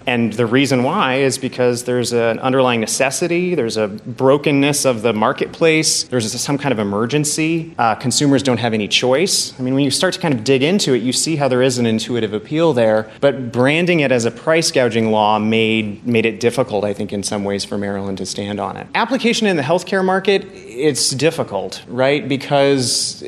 And 0.09 0.33
the 0.33 0.47
reason 0.47 0.85
why 0.85 1.17
is 1.17 1.37
because 1.37 1.85
there's 1.85 2.15
an 2.15 2.39
underlying 2.39 2.81
necessity, 2.81 3.55
there's 3.55 3.77
a 3.77 3.89
brokenness 3.89 4.87
of 4.87 5.03
the 5.03 5.13
marketplace, 5.13 6.05
there's 6.05 6.33
some 6.41 6.57
kind 6.57 6.73
of 6.73 6.79
emergency. 6.79 7.75
Uh, 7.77 7.95
consumers 7.95 8.43
don't 8.43 8.57
have 8.57 8.73
any 8.73 8.89
choice. 8.89 9.53
I 9.61 9.63
mean, 9.63 9.75
when 9.75 9.85
you 9.85 9.91
start 9.91 10.15
to 10.15 10.21
kind 10.21 10.33
of 10.33 10.45
dig 10.45 10.63
into 10.63 10.95
it, 10.95 11.03
you 11.03 11.13
see 11.13 11.37
how 11.37 11.47
there 11.47 11.61
is 11.61 11.77
an 11.77 11.85
intuitive 11.85 12.33
appeal 12.33 12.73
there. 12.73 13.11
But 13.21 13.53
branding 13.53 14.01
it 14.01 14.11
as 14.11 14.25
a 14.25 14.31
price 14.31 14.71
gouging 14.71 15.11
law 15.11 15.39
made, 15.39 16.07
made 16.07 16.25
it 16.25 16.41
difficult, 16.41 16.85
I 16.85 16.95
think, 16.95 17.13
in 17.13 17.23
some 17.23 17.45
ways 17.45 17.67
for 17.67 17.77
Maryland 17.77 18.17
to 18.17 18.25
stand 18.25 18.59
on 18.59 18.79
it. 18.79 18.87
Application 18.95 19.47
in 19.47 19.57
the 19.57 19.63
healthcare 19.63 20.03
market, 20.03 20.47
it's 20.55 21.11
difficult, 21.11 21.85
right? 21.87 22.27
Because 22.27 23.23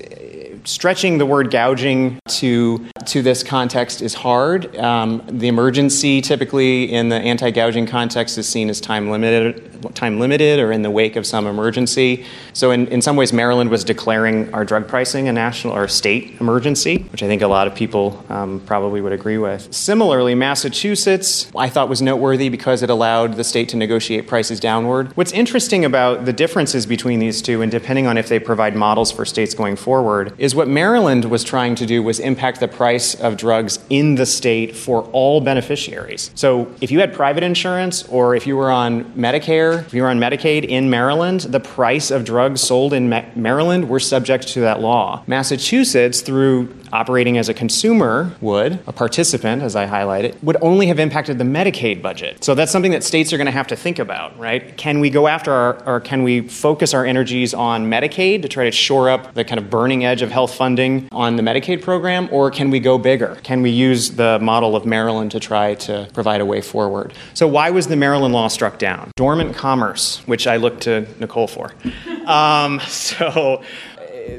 stretching 0.65 1.19
the 1.19 1.27
word 1.27 1.51
gouging 1.51 2.19
to 2.29 2.87
to 3.07 3.23
this 3.23 3.43
context 3.43 4.03
is 4.03 4.15
hard. 4.15 4.77
Um, 4.77 5.23
the 5.27 5.49
emergency, 5.49 6.21
typically 6.21 6.93
in 6.93 7.09
the 7.09 7.17
anti-gouging 7.17 7.87
context, 7.87 8.39
is 8.39 8.49
seen 8.49 8.71
as 8.71 8.81
time 8.81 9.11
limited, 9.11 9.95
time 9.95 10.21
limited, 10.21 10.61
or 10.61 10.73
in 10.73 10.83
the 10.83 10.91
wake 10.91 11.17
of 11.17 11.27
some 11.27 11.47
emergency. 11.47 12.25
So, 12.53 12.71
in, 12.71 12.87
in 12.89 13.03
some 13.03 13.17
ways, 13.17 13.33
Maryland 13.33 13.71
was 13.71 13.85
declaring 13.85 14.53
our 14.55 14.65
drug 14.65 14.87
pricing 14.87 15.29
a 15.29 15.33
national 15.33 15.75
or 15.75 15.89
state 15.89 16.41
emergency, 16.41 16.99
which 17.11 17.23
I 17.23 17.27
think 17.27 17.43
a 17.43 17.49
lot 17.49 17.67
of 17.67 17.75
people 17.75 18.25
um, 18.29 18.61
probably 18.67 19.01
would 19.01 19.13
agree 19.13 19.39
with. 19.39 19.73
Similarly, 19.75 20.35
Massachusetts, 20.35 21.51
I 21.57 21.69
thought 21.69 21.89
was 21.89 22.03
noteworthy 22.03 22.49
because 22.49 22.83
it 22.83 22.91
allowed 22.91 23.35
the 23.35 23.45
state 23.45 23.69
to 23.71 23.77
negotiate 23.77 24.27
prices 24.27 24.61
downward. 24.61 25.17
What's 25.17 25.33
interesting 25.33 25.85
about 25.85 26.25
the 26.25 26.33
differences 26.33 26.87
between 26.87 27.19
these 27.19 27.43
two, 27.43 27.63
and 27.63 27.71
depending 27.71 28.07
on 28.07 28.19
if 28.19 28.29
they 28.29 28.39
provide 28.39 28.77
models 28.77 29.11
for 29.11 29.25
states 29.25 29.55
going 29.55 29.77
forward, 29.77 30.35
is 30.39 30.50
what 30.55 30.69
Maryland 30.69 31.25
was 31.27 31.45
trying 31.45 31.75
to 31.77 31.87
do 31.87 32.03
was 32.03 32.19
impact 32.19 32.61
the 32.61 32.69
price 32.69 33.15
of 33.15 33.37
drugs 33.37 33.79
in 33.91 34.15
the 34.15 34.27
state 34.27 34.77
for 34.77 35.03
all 35.13 35.41
beneficiaries. 35.41 36.31
So 36.35 36.73
if 36.81 36.91
you 36.91 37.01
had 37.01 37.13
private 37.13 37.43
insurance 37.43 38.05
or 38.09 38.35
if 38.35 38.47
you 38.47 38.57
were 38.57 38.71
on 38.71 39.05
Medicare, 39.13 39.85
if 39.87 39.95
you 39.95 40.03
were 40.03 40.09
on 40.09 40.19
Medicaid 40.19 40.65
in 40.65 40.91
Maryland, 40.91 41.41
the 41.41 41.61
price 41.61 42.11
of 42.11 42.25
drugs 42.25 42.61
sold 42.61 42.93
in 42.93 43.09
Maryland 43.35 43.89
were 43.89 44.01
subject 44.01 44.49
to 44.49 44.61
that 44.61 44.81
law. 44.81 45.23
Massachusetts, 45.27 46.21
through 46.21 46.75
operating 46.93 47.39
as 47.39 47.49
a 47.49 47.55
consumer 47.55 48.35
would, 48.41 48.81
a 48.87 48.93
participant, 48.93 49.63
as 49.63 49.77
I 49.77 49.87
highlighted, 49.87 50.43
would 50.43 50.57
only 50.61 50.87
have 50.87 50.99
impacted 50.99 51.39
the 51.39 51.45
Medicaid 51.45 52.03
budget. 52.03 52.43
So 52.45 52.55
that's 52.55 52.73
something 52.73 52.93
that 52.93 53.05
states 53.05 53.33
are 53.33 53.37
going 53.37 53.47
to 53.47 53.53
have 53.53 53.67
to 53.69 53.77
think 53.77 53.99
about, 53.99 54.39
right? 54.39 54.77
Can 54.77 55.01
we 55.01 55.11
go 55.11 55.27
after 55.27 55.53
our, 55.53 55.83
or 55.85 56.01
can 56.01 56.23
we 56.23 56.41
focus 56.49 56.95
our 56.95 57.05
energies 57.05 57.55
on 57.55 57.87
Medicaid 57.87 58.43
to 58.43 58.49
try 58.49 58.65
to 58.65 58.71
shore 58.71 59.11
up 59.11 59.35
the 59.35 59.45
kind 59.45 59.59
of 59.59 59.71
burning 59.71 60.05
edge 60.05 60.23
of 60.23 60.31
health 60.31 60.55
funding 60.55 61.09
on 61.13 61.37
the 61.37 61.43
Medicaid 61.43 61.83
program, 61.83 62.29
or 62.31 62.51
can 62.51 62.71
we 62.71 62.81
go 62.81 62.99
bigger? 62.99 63.39
Can 63.43 63.63
we 63.63 63.71
use 63.71 64.13
the 64.13 64.39
model 64.41 64.77
of 64.77 64.85
Maryland 64.87 65.31
to 65.33 65.41
try 65.41 65.75
to 65.75 66.09
provide 66.13 66.41
a 66.41 66.47
way 66.47 66.61
forward? 66.61 67.13
So 67.35 67.47
why 67.47 67.71
was 67.71 67.87
the 67.87 67.97
Maryland 67.97 68.35
law 68.35 68.49
struck 68.49 68.79
down? 68.79 69.11
Dormant 69.17 69.55
commerce, 69.55 70.27
which 70.27 70.47
I 70.47 70.57
look 70.57 70.81
to 70.81 71.07
Nicole 71.19 71.47
for. 71.47 71.73
Um, 72.31 72.79
so 72.81 73.63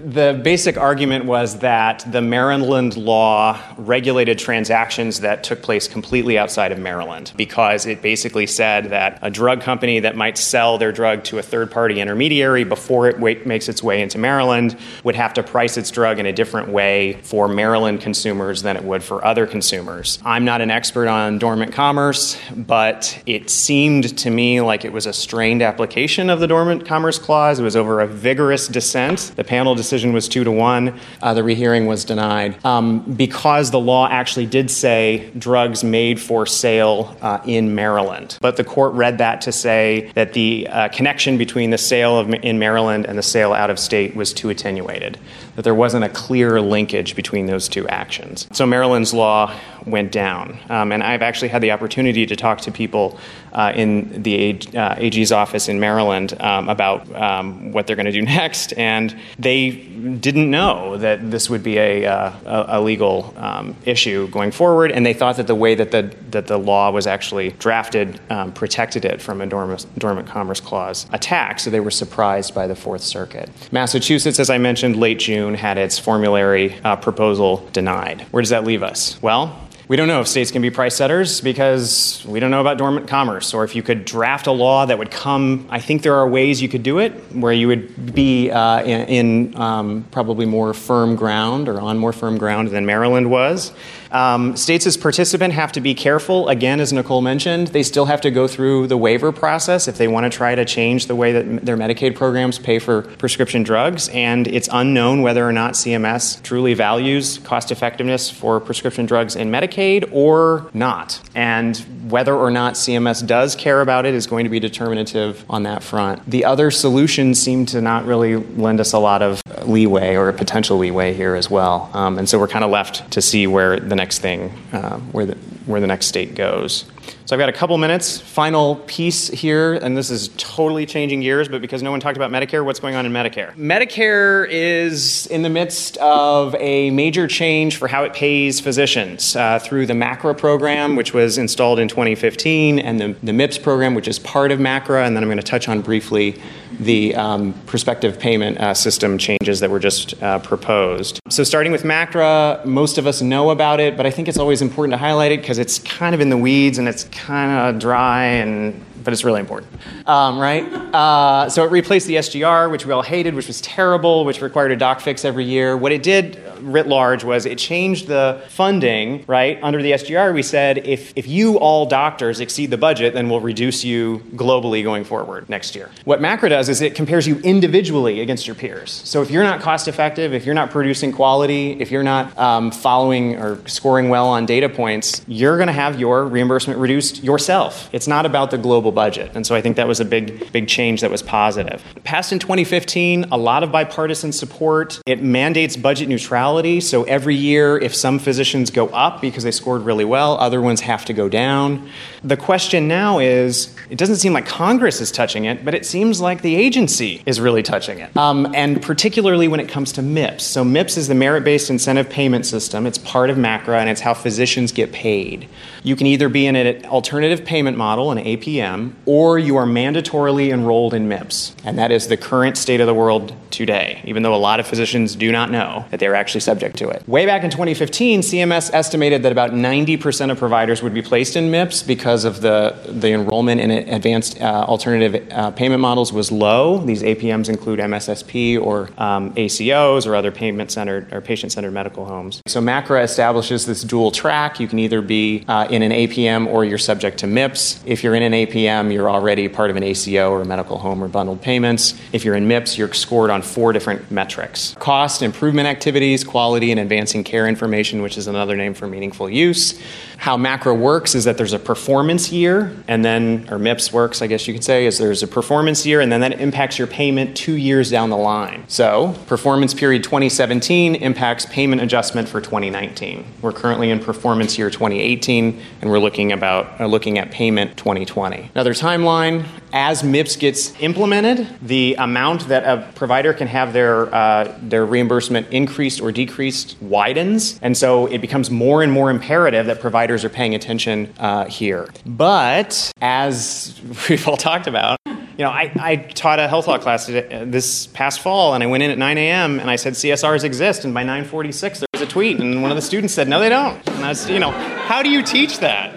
the 0.03 0.39
basic 0.43 0.77
argument 0.77 1.25
was 1.25 1.59
that 1.59 2.03
the 2.11 2.21
Maryland 2.21 2.97
law 2.97 3.59
regulated 3.77 4.39
transactions 4.39 5.19
that 5.21 5.43
took 5.43 5.61
place 5.61 5.87
completely 5.87 6.37
outside 6.37 6.71
of 6.71 6.79
Maryland 6.79 7.31
because 7.35 7.85
it 7.85 8.01
basically 8.01 8.47
said 8.47 8.89
that 8.89 9.19
a 9.21 9.29
drug 9.29 9.61
company 9.61 9.99
that 9.99 10.15
might 10.15 10.37
sell 10.37 10.77
their 10.77 10.91
drug 10.91 11.23
to 11.25 11.37
a 11.39 11.41
third 11.41 11.71
party 11.71 11.99
intermediary 11.99 12.63
before 12.63 13.07
it 13.07 13.13
w- 13.13 13.41
makes 13.45 13.69
its 13.69 13.81
way 13.83 14.01
into 14.01 14.17
Maryland 14.17 14.77
would 15.03 15.15
have 15.15 15.33
to 15.33 15.43
price 15.43 15.77
its 15.77 15.91
drug 15.91 16.19
in 16.19 16.25
a 16.25 16.33
different 16.33 16.69
way 16.69 17.19
for 17.23 17.47
Maryland 17.47 18.01
consumers 18.01 18.61
than 18.61 18.75
it 18.75 18.83
would 18.83 19.03
for 19.03 19.23
other 19.25 19.45
consumers. 19.45 20.19
I'm 20.23 20.45
not 20.45 20.61
an 20.61 20.71
expert 20.71 21.07
on 21.07 21.39
dormant 21.39 21.73
commerce, 21.73 22.37
but 22.55 23.21
it 23.25 23.49
seemed 23.49 24.17
to 24.19 24.29
me 24.29 24.61
like 24.61 24.85
it 24.85 24.93
was 24.93 25.05
a 25.05 25.13
strained 25.13 25.61
application 25.61 26.29
of 26.29 26.39
the 26.39 26.47
dormant 26.47 26.85
commerce 26.85 27.19
clause. 27.19 27.59
It 27.59 27.63
was 27.63 27.75
over 27.75 28.01
a 28.01 28.07
vigorous 28.07 28.67
dissent. 28.67 29.33
The 29.35 29.43
panel 29.43 29.70
decision 29.75 30.13
was 30.13 30.27
two 30.27 30.43
to 30.43 30.51
one. 30.51 30.99
Uh, 31.21 31.33
the 31.33 31.43
rehearing 31.43 31.85
was 31.85 32.05
denied 32.05 32.63
um, 32.65 32.99
because 32.99 33.71
the 33.71 33.79
law 33.79 34.07
actually 34.09 34.45
did 34.45 34.69
say 34.69 35.31
drugs 35.37 35.83
made 35.83 36.19
for 36.19 36.45
sale 36.45 37.15
uh, 37.21 37.39
in 37.45 37.75
Maryland. 37.75 38.37
But 38.41 38.57
the 38.57 38.63
court 38.63 38.93
read 38.93 39.17
that 39.19 39.41
to 39.41 39.51
say 39.51 40.11
that 40.15 40.33
the 40.33 40.67
uh, 40.67 40.89
connection 40.89 41.37
between 41.37 41.69
the 41.69 41.77
sale 41.77 42.17
of, 42.17 42.33
in 42.33 42.59
Maryland 42.59 43.05
and 43.05 43.17
the 43.17 43.23
sale 43.23 43.53
out 43.53 43.69
of 43.69 43.79
state 43.79 44.15
was 44.15 44.33
too 44.33 44.49
attenuated, 44.49 45.19
that 45.55 45.63
there 45.63 45.75
wasn't 45.75 46.03
a 46.03 46.09
clear 46.09 46.61
linkage 46.61 47.15
between 47.15 47.45
those 47.45 47.67
two 47.67 47.87
actions. 47.87 48.47
So 48.51 48.65
Maryland's 48.65 49.13
law 49.13 49.55
went 49.85 50.11
down. 50.11 50.57
Um, 50.69 50.91
and 50.91 51.03
I've 51.03 51.21
actually 51.21 51.49
had 51.49 51.61
the 51.61 51.71
opportunity 51.71 52.25
to 52.25 52.35
talk 52.35 52.61
to 52.61 52.71
people 52.71 53.19
uh, 53.53 53.73
in 53.75 54.23
the 54.23 54.35
AG's 54.75 55.31
uh, 55.31 55.37
office 55.37 55.67
in 55.67 55.79
Maryland 55.79 56.39
um, 56.41 56.69
about 56.69 57.13
um, 57.15 57.71
what 57.71 57.87
they're 57.87 57.95
going 57.95 58.05
to 58.05 58.11
do 58.11 58.21
next, 58.41 58.73
and 58.77 59.15
they 59.37 59.60
didn't 59.69 60.49
know 60.49 60.97
that 60.97 61.29
this 61.29 61.49
would 61.49 61.61
be 61.61 61.77
a, 61.77 62.05
uh, 62.05 62.79
a, 62.79 62.81
legal 62.81 63.33
um, 63.37 63.75
issue 63.85 64.27
going 64.29 64.51
forward, 64.51 64.91
and 64.91 65.05
they 65.05 65.13
thought 65.13 65.37
that 65.37 65.47
the 65.47 65.55
way 65.55 65.75
that 65.75 65.91
the, 65.91 66.13
that 66.31 66.47
the 66.47 66.57
law 66.57 66.89
was 66.89 67.05
actually 67.05 67.51
drafted 67.51 68.19
um, 68.29 68.51
protected 68.51 69.05
it 69.05 69.21
from 69.21 69.41
a 69.41 69.45
dormant, 69.45 69.85
dormant 69.99 70.27
commerce 70.27 70.59
clause 70.59 71.05
attack, 71.13 71.59
so 71.59 71.69
they 71.69 71.79
were 71.79 71.91
surprised 71.91 72.55
by 72.55 72.67
the 72.67 72.75
Fourth 72.75 73.03
Circuit. 73.03 73.49
Massachusetts, 73.71 74.39
as 74.39 74.49
I 74.49 74.57
mentioned, 74.57 74.95
late 74.95 75.19
June 75.19 75.53
had 75.53 75.77
its 75.77 75.99
formulary 75.99 76.79
uh, 76.83 76.95
proposal 76.95 77.67
denied. 77.73 78.21
Where 78.31 78.41
does 78.41 78.49
that 78.49 78.63
leave 78.63 78.83
us? 78.83 79.21
Well, 79.21 79.59
we 79.91 79.97
don't 79.97 80.07
know 80.07 80.21
if 80.21 80.27
states 80.29 80.51
can 80.51 80.61
be 80.61 80.69
price 80.69 80.95
setters 80.95 81.41
because 81.41 82.23
we 82.25 82.39
don't 82.39 82.49
know 82.49 82.61
about 82.61 82.77
dormant 82.77 83.09
commerce 83.09 83.53
or 83.53 83.65
if 83.65 83.75
you 83.75 83.83
could 83.83 84.05
draft 84.05 84.47
a 84.47 84.51
law 84.53 84.85
that 84.85 84.97
would 84.97 85.11
come. 85.11 85.67
I 85.69 85.81
think 85.81 86.01
there 86.01 86.15
are 86.15 86.25
ways 86.25 86.61
you 86.61 86.69
could 86.69 86.81
do 86.81 86.99
it 86.99 87.11
where 87.35 87.51
you 87.51 87.67
would 87.67 88.15
be 88.15 88.49
uh, 88.49 88.83
in, 88.83 89.07
in 89.09 89.57
um, 89.57 90.05
probably 90.09 90.45
more 90.45 90.73
firm 90.73 91.17
ground 91.17 91.67
or 91.67 91.81
on 91.81 91.97
more 91.97 92.13
firm 92.13 92.37
ground 92.37 92.69
than 92.69 92.85
Maryland 92.85 93.29
was. 93.29 93.73
Um, 94.11 94.55
states 94.57 94.85
as 94.85 94.97
participant 94.97 95.53
have 95.53 95.71
to 95.73 95.81
be 95.81 95.93
careful. 95.93 96.49
Again, 96.49 96.79
as 96.79 96.91
Nicole 96.91 97.21
mentioned, 97.21 97.67
they 97.67 97.83
still 97.83 98.05
have 98.05 98.21
to 98.21 98.31
go 98.31 98.47
through 98.47 98.87
the 98.87 98.97
waiver 98.97 99.31
process 99.31 99.87
if 99.87 99.97
they 99.97 100.07
want 100.07 100.31
to 100.31 100.35
try 100.35 100.55
to 100.55 100.65
change 100.65 101.07
the 101.07 101.15
way 101.15 101.31
that 101.31 101.65
their 101.65 101.77
Medicaid 101.77 102.15
programs 102.15 102.59
pay 102.59 102.79
for 102.79 103.03
prescription 103.03 103.63
drugs. 103.63 104.09
And 104.09 104.47
it's 104.47 104.69
unknown 104.71 105.21
whether 105.21 105.47
or 105.47 105.53
not 105.53 105.73
CMS 105.73 106.41
truly 106.43 106.73
values 106.73 107.39
cost 107.39 107.71
effectiveness 107.71 108.29
for 108.29 108.59
prescription 108.59 109.05
drugs 109.05 109.35
in 109.35 109.49
Medicaid 109.49 110.09
or 110.11 110.69
not. 110.73 111.21
And 111.33 111.77
whether 112.11 112.35
or 112.35 112.51
not 112.51 112.73
CMS 112.73 113.25
does 113.25 113.55
care 113.55 113.81
about 113.81 114.05
it 114.05 114.13
is 114.13 114.27
going 114.27 114.43
to 114.43 114.49
be 114.49 114.59
determinative 114.59 115.45
on 115.49 115.63
that 115.63 115.83
front. 115.83 116.29
The 116.29 116.45
other 116.45 116.71
solutions 116.71 117.41
seem 117.41 117.65
to 117.67 117.81
not 117.81 118.05
really 118.05 118.35
lend 118.35 118.79
us 118.79 118.93
a 118.93 118.99
lot 118.99 119.21
of 119.21 119.41
leeway 119.65 120.15
or 120.15 120.31
potential 120.33 120.77
leeway 120.77 121.13
here 121.13 121.35
as 121.35 121.49
well. 121.49 121.89
Um, 121.93 122.17
and 122.17 122.27
so 122.27 122.39
we're 122.39 122.47
kind 122.47 122.65
of 122.65 122.71
left 122.71 123.09
to 123.11 123.21
see 123.21 123.47
where 123.47 123.79
the 123.79 123.95
next 124.01 124.19
thing, 124.19 124.51
uh, 124.73 124.97
where, 125.13 125.27
the, 125.27 125.35
where 125.67 125.79
the 125.79 125.87
next 125.87 126.07
state 126.07 126.33
goes. 126.33 126.85
So 127.31 127.37
I've 127.37 127.39
got 127.39 127.47
a 127.47 127.53
couple 127.53 127.77
minutes. 127.77 128.19
Final 128.19 128.75
piece 128.75 129.29
here, 129.29 129.75
and 129.75 129.95
this 129.95 130.09
is 130.09 130.31
totally 130.35 130.85
changing 130.85 131.21
gears, 131.21 131.47
but 131.47 131.61
because 131.61 131.81
no 131.81 131.89
one 131.89 132.01
talked 132.01 132.17
about 132.17 132.29
Medicare, 132.29 132.65
what's 132.65 132.81
going 132.81 132.95
on 132.95 133.05
in 133.05 133.13
Medicare? 133.13 133.55
Medicare 133.55 134.45
is 134.49 135.27
in 135.27 135.41
the 135.41 135.49
midst 135.49 135.95
of 135.99 136.53
a 136.55 136.89
major 136.89 137.29
change 137.29 137.77
for 137.77 137.87
how 137.87 138.03
it 138.03 138.11
pays 138.11 138.59
physicians 138.59 139.33
uh, 139.37 139.59
through 139.59 139.85
the 139.85 139.93
MACRA 139.93 140.37
program, 140.37 140.97
which 140.97 141.13
was 141.13 141.37
installed 141.37 141.79
in 141.79 141.87
2015, 141.87 142.79
and 142.79 142.99
the, 142.99 143.15
the 143.23 143.31
MIPS 143.31 143.63
program, 143.63 143.95
which 143.95 144.09
is 144.09 144.19
part 144.19 144.51
of 144.51 144.59
MACRA, 144.59 145.07
and 145.07 145.15
then 145.15 145.23
I'm 145.23 145.29
going 145.29 145.37
to 145.37 145.41
touch 145.41 145.69
on 145.69 145.79
briefly 145.79 146.37
the 146.81 147.15
um, 147.15 147.53
prospective 147.65 148.19
payment 148.19 148.57
uh, 148.57 148.73
system 148.73 149.17
changes 149.17 149.59
that 149.59 149.69
were 149.69 149.79
just 149.79 150.21
uh, 150.21 150.39
proposed. 150.39 151.19
So, 151.29 151.43
starting 151.43 151.71
with 151.71 151.83
MACRA, 151.83 152.65
most 152.65 152.97
of 152.97 153.07
us 153.07 153.21
know 153.21 153.51
about 153.51 153.79
it, 153.79 153.95
but 153.95 154.05
I 154.05 154.11
think 154.11 154.27
it's 154.27 154.39
always 154.39 154.61
important 154.61 154.93
to 154.93 154.97
highlight 154.97 155.31
it 155.31 155.41
because 155.41 155.59
it's 155.59 155.79
kind 155.79 156.15
of 156.15 156.21
in 156.21 156.29
the 156.29 156.37
weeds 156.37 156.77
and 156.77 156.87
it's 156.87 157.03
kind 157.21 157.51
of 157.75 157.79
dry 157.79 158.23
and 158.23 158.83
but 159.03 159.13
it's 159.13 159.23
really 159.23 159.39
important, 159.39 159.71
um, 160.07 160.39
right? 160.39 160.63
Uh, 160.93 161.49
so 161.49 161.63
it 161.63 161.71
replaced 161.71 162.07
the 162.07 162.15
SGR, 162.15 162.69
which 162.71 162.85
we 162.85 162.91
all 162.91 163.01
hated, 163.01 163.33
which 163.33 163.47
was 163.47 163.61
terrible, 163.61 164.25
which 164.25 164.41
required 164.41 164.71
a 164.71 164.75
doc 164.75 165.01
fix 165.01 165.25
every 165.25 165.45
year. 165.45 165.75
What 165.75 165.91
it 165.91 166.03
did 166.03 166.41
writ 166.61 166.87
large 166.87 167.23
was 167.23 167.45
it 167.45 167.57
changed 167.57 168.07
the 168.07 168.41
funding, 168.49 169.23
right? 169.27 169.59
Under 169.61 169.81
the 169.81 169.91
SGR, 169.91 170.33
we 170.33 170.43
said 170.43 170.79
if, 170.79 171.13
if 171.15 171.27
you, 171.27 171.57
all 171.57 171.85
doctors, 171.85 172.39
exceed 172.39 172.69
the 172.71 172.77
budget, 172.77 173.13
then 173.13 173.29
we'll 173.29 173.39
reduce 173.39 173.83
you 173.83 174.19
globally 174.35 174.83
going 174.83 175.03
forward 175.03 175.49
next 175.49 175.75
year. 175.75 175.89
What 176.05 176.21
MACRA 176.21 176.49
does 176.49 176.69
is 176.69 176.81
it 176.81 176.95
compares 176.95 177.27
you 177.27 177.39
individually 177.39 178.21
against 178.21 178.47
your 178.47 178.55
peers. 178.55 178.91
So 179.05 179.21
if 179.21 179.31
you're 179.31 179.43
not 179.43 179.61
cost 179.61 179.87
effective, 179.87 180.33
if 180.33 180.45
you're 180.45 180.55
not 180.55 180.69
producing 180.69 181.11
quality, 181.11 181.79
if 181.79 181.91
you're 181.91 182.03
not 182.03 182.37
um, 182.37 182.71
following 182.71 183.35
or 183.35 183.67
scoring 183.67 184.09
well 184.09 184.27
on 184.27 184.45
data 184.45 184.69
points, 184.69 185.23
you're 185.27 185.57
going 185.57 185.67
to 185.67 185.73
have 185.73 185.99
your 185.99 186.25
reimbursement 186.25 186.79
reduced 186.79 187.23
yourself. 187.23 187.89
It's 187.91 188.07
not 188.07 188.25
about 188.25 188.51
the 188.51 188.57
global 188.57 188.90
budget. 188.91 189.31
And 189.33 189.45
so 189.45 189.55
I 189.55 189.61
think 189.61 189.75
that 189.77 189.87
was 189.87 189.99
a 189.99 190.05
big, 190.05 190.51
big 190.51 190.67
change 190.67 191.01
that 191.01 191.11
was 191.11 191.21
positive. 191.21 191.83
Passed 192.03 192.31
in 192.31 192.39
2015, 192.39 193.25
a 193.31 193.37
lot 193.37 193.63
of 193.63 193.71
bipartisan 193.71 194.31
support. 194.31 195.01
It 195.05 195.21
mandates 195.23 195.75
budget 195.75 196.09
neutrality 196.09 196.81
so 196.81 197.03
every 197.03 197.35
year, 197.35 197.77
if 197.77 197.95
some 197.95 198.19
physicians 198.19 198.71
go 198.71 198.87
up 198.87 199.21
because 199.21 199.43
they 199.43 199.51
scored 199.51 199.83
really 199.83 200.05
well, 200.05 200.37
other 200.37 200.61
ones 200.61 200.81
have 200.81 201.05
to 201.05 201.13
go 201.13 201.29
down. 201.29 201.89
The 202.23 202.37
question 202.37 202.87
now 202.87 203.19
is 203.19 203.75
it 203.89 203.97
doesn't 203.97 204.17
seem 204.17 204.33
like 204.33 204.45
Congress 204.45 205.01
is 205.01 205.11
touching 205.11 205.45
it, 205.45 205.63
but 205.63 205.73
it 205.73 205.85
seems 205.85 206.19
like 206.19 206.41
the 206.41 206.55
agency 206.55 207.21
is 207.25 207.39
really 207.39 207.63
touching 207.63 207.99
it. 207.99 208.15
Um, 208.17 208.53
and 208.53 208.81
particularly 208.81 209.47
when 209.47 209.59
it 209.59 209.69
comes 209.69 209.91
to 209.93 210.01
MIPS. 210.01 210.41
So, 210.41 210.63
MIPS 210.63 210.97
is 210.97 211.07
the 211.07 211.15
merit 211.15 211.43
based 211.43 211.69
incentive 211.69 212.09
payment 212.09 212.45
system, 212.45 212.85
it's 212.85 212.97
part 212.97 213.29
of 213.29 213.37
MACRA, 213.37 213.79
and 213.79 213.89
it's 213.89 214.01
how 214.01 214.13
physicians 214.13 214.71
get 214.71 214.91
paid. 214.91 215.47
You 215.83 215.95
can 215.95 216.07
either 216.07 216.29
be 216.29 216.45
in 216.45 216.55
an 216.55 216.85
alternative 216.85 217.45
payment 217.45 217.77
model, 217.77 218.11
an 218.11 218.17
APM, 218.17 218.80
APM, 218.81 218.93
or 219.05 219.39
you 219.39 219.55
are 219.57 219.65
mandatorily 219.65 220.51
enrolled 220.51 220.93
in 220.93 221.07
MIPS. 221.07 221.53
And 221.63 221.77
that 221.77 221.91
is 221.91 222.07
the 222.07 222.17
current 222.17 222.57
state 222.57 222.81
of 222.81 222.87
the 222.87 222.93
world 222.93 223.35
today, 223.51 224.01
even 224.05 224.23
though 224.23 224.33
a 224.33 224.37
lot 224.37 224.59
of 224.59 224.67
physicians 224.67 225.15
do 225.15 225.31
not 225.31 225.51
know 225.51 225.85
that 225.91 225.99
they're 225.99 226.15
actually 226.15 226.41
subject 226.41 226.77
to 226.77 226.89
it. 226.89 227.07
Way 227.07 227.25
back 227.25 227.43
in 227.43 227.49
2015, 227.51 228.21
CMS 228.21 228.73
estimated 228.73 229.23
that 229.23 229.31
about 229.31 229.51
90% 229.51 230.31
of 230.31 230.37
providers 230.37 230.81
would 230.81 230.93
be 230.93 231.01
placed 231.01 231.35
in 231.35 231.51
MIPS 231.51 231.85
because 231.85 232.25
of 232.25 232.41
the, 232.41 232.75
the 232.87 233.11
enrollment 233.11 233.61
in 233.61 233.71
advanced 233.71 234.39
uh, 234.41 234.65
alternative 234.67 235.27
uh, 235.31 235.51
payment 235.51 235.81
models 235.81 236.13
was 236.13 236.31
low. 236.31 236.77
These 236.79 237.03
APMs 237.03 237.49
include 237.49 237.79
MSSP 237.79 238.61
or 238.61 238.89
um, 238.97 239.33
ACOs 239.35 240.07
or 240.07 240.15
other 240.15 240.31
payment 240.31 240.71
centered 240.71 241.11
or 241.13 241.21
patient 241.21 241.51
centered 241.51 241.71
medical 241.71 242.05
homes. 242.05 242.41
So 242.47 242.61
MACRA 242.61 243.03
establishes 243.03 243.65
this 243.65 243.83
dual 243.83 244.11
track. 244.11 244.59
You 244.59 244.67
can 244.67 244.79
either 244.79 245.01
be 245.01 245.43
uh, 245.47 245.67
in 245.69 245.83
an 245.83 245.91
APM 245.91 246.47
or 246.47 246.63
you're 246.63 246.77
subject 246.77 247.19
to 247.19 247.27
MIPS. 247.27 247.81
If 247.85 248.03
you're 248.03 248.15
in 248.15 248.23
an 248.23 248.33
APM, 248.33 248.70
you're 248.91 249.09
already 249.09 249.47
part 249.47 249.69
of 249.69 249.75
an 249.75 249.83
ACO 249.83 250.31
or 250.31 250.41
a 250.41 250.45
medical 250.45 250.77
home 250.77 251.03
or 251.03 251.07
bundled 251.07 251.41
payments. 251.41 251.93
If 252.13 252.23
you're 252.23 252.35
in 252.35 252.47
MIPS, 252.47 252.77
you're 252.77 252.93
scored 252.93 253.29
on 253.29 253.41
four 253.41 253.73
different 253.73 254.09
metrics 254.11 254.75
cost 254.79 255.21
improvement 255.21 255.67
activities, 255.67 256.23
quality, 256.23 256.71
and 256.71 256.79
advancing 256.79 257.23
care 257.23 257.47
information, 257.47 258.01
which 258.01 258.17
is 258.17 258.27
another 258.27 258.55
name 258.55 258.73
for 258.73 258.87
meaningful 258.87 259.29
use. 259.29 259.79
How 260.17 260.37
MACRA 260.37 260.77
works 260.77 261.15
is 261.15 261.23
that 261.23 261.37
there's 261.37 261.53
a 261.53 261.59
performance 261.59 262.31
year, 262.31 262.75
and 262.87 263.03
then, 263.03 263.47
or 263.49 263.57
MIPS 263.57 263.91
works, 263.91 264.21
I 264.21 264.27
guess 264.27 264.47
you 264.47 264.53
could 264.53 264.63
say, 264.63 264.85
is 264.85 264.99
there's 264.99 265.23
a 265.23 265.27
performance 265.27 265.85
year, 265.85 265.99
and 265.99 266.11
then 266.11 266.21
that 266.21 266.39
impacts 266.39 266.77
your 266.77 266.87
payment 266.87 267.35
two 267.35 267.55
years 267.55 267.89
down 267.89 268.11
the 268.11 268.17
line. 268.17 268.63
So, 268.67 269.15
performance 269.25 269.73
period 269.73 270.03
2017 270.03 270.95
impacts 270.95 271.47
payment 271.47 271.81
adjustment 271.81 272.29
for 272.29 272.39
2019. 272.39 273.25
We're 273.41 273.51
currently 273.51 273.89
in 273.89 273.99
performance 273.99 274.57
year 274.57 274.69
2018, 274.69 275.59
and 275.81 275.89
we're 275.89 275.99
looking 275.99 276.31
about 276.31 276.79
uh, 276.79 276.85
looking 276.85 277.17
at 277.17 277.31
payment 277.31 277.77
2020. 277.77 278.51
Another 278.61 278.75
timeline: 278.75 279.43
as 279.73 280.03
MIPS 280.03 280.37
gets 280.37 280.79
implemented, 280.79 281.47
the 281.63 281.95
amount 281.97 282.47
that 282.49 282.63
a 282.63 282.87
provider 282.93 283.33
can 283.33 283.47
have 283.47 283.73
their 283.73 284.13
uh, 284.13 284.55
their 284.61 284.85
reimbursement 284.85 285.49
increased 285.49 285.99
or 285.99 286.11
decreased 286.11 286.77
widens, 286.79 287.59
and 287.63 287.75
so 287.75 288.05
it 288.05 288.19
becomes 288.19 288.51
more 288.51 288.83
and 288.83 288.91
more 288.91 289.09
imperative 289.09 289.65
that 289.65 289.81
providers 289.81 290.23
are 290.23 290.29
paying 290.29 290.53
attention 290.53 291.11
uh, 291.17 291.45
here. 291.45 291.89
But 292.05 292.91
as 293.01 293.81
we've 294.09 294.27
all 294.27 294.37
talked 294.37 294.67
about, 294.67 294.99
you 295.07 295.15
know, 295.39 295.49
I, 295.49 295.71
I 295.79 295.95
taught 295.95 296.37
a 296.37 296.47
health 296.47 296.67
law 296.67 296.77
class 296.77 297.09
uh, 297.09 297.45
this 297.47 297.87
past 297.87 298.19
fall, 298.19 298.53
and 298.53 298.63
I 298.63 298.67
went 298.67 298.83
in 298.83 298.91
at 298.91 298.99
9 298.99 299.17
a.m. 299.17 299.59
and 299.59 299.71
I 299.71 299.75
said 299.75 299.93
CSRs 299.93 300.43
exist, 300.43 300.85
and 300.85 300.93
by 300.93 301.03
9:46 301.03 301.79
there 301.79 301.87
was 301.93 302.01
a 302.03 302.05
tweet, 302.05 302.39
and 302.39 302.61
one 302.61 302.69
of 302.69 302.75
the 302.75 302.83
students 302.83 303.15
said, 303.15 303.27
"No, 303.27 303.39
they 303.39 303.49
don't." 303.49 303.75
And 303.89 304.05
I 304.05 304.09
was, 304.09 304.29
you 304.29 304.37
know, 304.37 304.51
how 304.51 305.01
do 305.01 305.09
you 305.09 305.23
teach 305.23 305.57
that? 305.61 305.90